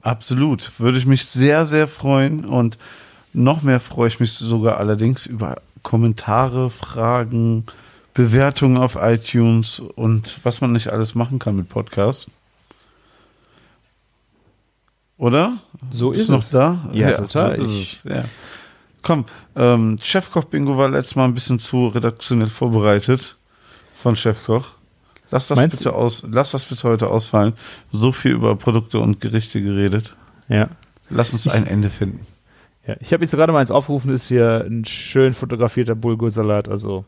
[0.03, 0.79] Absolut.
[0.79, 2.45] Würde ich mich sehr, sehr freuen.
[2.45, 2.77] Und
[3.33, 7.65] noch mehr freue ich mich sogar allerdings über Kommentare, Fragen,
[8.13, 12.27] Bewertungen auf iTunes und was man nicht alles machen kann mit Podcasts.
[15.17, 15.59] Oder?
[15.91, 16.51] So Bist ist noch es.
[16.51, 16.79] da?
[16.93, 17.61] Ja, total.
[17.61, 18.25] So Ich- ist es, ja.
[19.05, 23.37] Komm, ähm, Chefkoch-Bingo war letztes Mal ein bisschen zu redaktionell vorbereitet
[24.03, 24.65] von Chefkoch.
[25.31, 27.53] Lass das Meinst bitte aus, lass das bitte heute ausfallen.
[27.93, 30.17] So viel über Produkte und Gerichte geredet.
[30.49, 30.69] Ja.
[31.11, 32.27] Lass uns ein Ende finden.
[32.87, 37.05] Ja, ich habe jetzt gerade mal eins aufgerufen, ist hier ein schön fotografierter Bulgursalat, also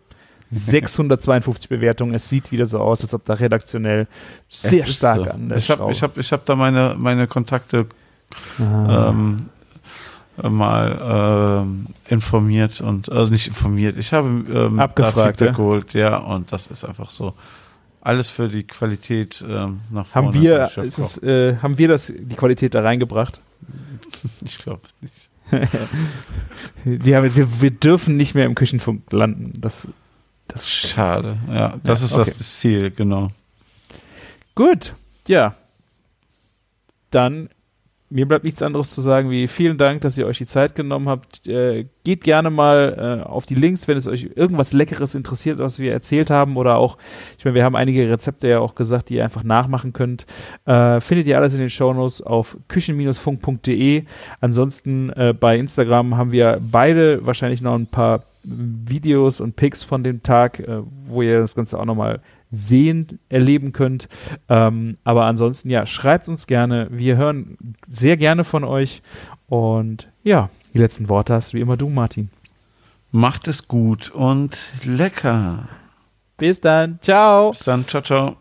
[0.51, 2.15] 652 Bewertungen.
[2.15, 4.07] Es sieht wieder so aus, als ob da redaktionell
[4.49, 5.31] sehr stark so.
[5.31, 7.87] an der Ich habe ich hab, ich hab da meine, meine Kontakte
[8.59, 9.11] Ah.
[9.11, 9.56] ähm, äh,
[10.43, 13.97] mal ähm, informiert und also nicht informiert.
[13.99, 15.53] Ich habe ähm, Abgefragt, ja?
[15.53, 17.35] geholt, ja, und das ist einfach so.
[18.01, 20.29] Alles für die Qualität ähm, nach vorne.
[20.29, 23.41] haben wir, es, äh, haben wir das, die Qualität da reingebracht?
[24.45, 25.29] Ich glaube nicht.
[26.85, 29.53] Wir, haben, wir, wir dürfen nicht mehr im Küchenfunk landen.
[29.61, 29.89] Das,
[30.49, 31.37] das Schade.
[31.49, 32.39] Ja, das Ja, ist okay.
[32.39, 33.29] das Ziel, genau.
[34.55, 34.95] Gut,
[35.27, 35.55] ja.
[37.11, 37.49] Dann,
[38.09, 41.09] mir bleibt nichts anderes zu sagen wie vielen Dank, dass ihr euch die Zeit genommen
[41.09, 41.47] habt.
[41.47, 45.79] Äh, geht gerne mal äh, auf die Links, wenn es euch irgendwas Leckeres interessiert, was
[45.79, 46.99] wir erzählt haben oder auch,
[47.37, 50.25] ich meine, wir haben einige Rezepte ja auch gesagt, die ihr einfach nachmachen könnt.
[50.67, 54.05] Äh, findet ihr alles in den Shownotes auf küchen-funk.de.
[54.41, 60.05] Ansonsten äh, bei Instagram haben wir beide wahrscheinlich noch ein paar Videos und Pics von
[60.05, 62.21] dem Tag, äh, wo ihr das Ganze auch nochmal
[62.51, 64.09] sehen, erleben könnt.
[64.49, 66.89] Ähm, aber ansonsten, ja, schreibt uns gerne.
[66.91, 67.57] Wir hören
[67.89, 69.03] sehr gerne von euch.
[69.49, 72.31] Und ja, die letzten Worte hast wie immer du, Martin.
[73.13, 75.69] Macht es gut und lecker.
[76.37, 76.99] Bis dann.
[77.01, 77.51] Ciao.
[77.51, 77.87] Bis dann.
[77.87, 78.37] Ciao, ciao.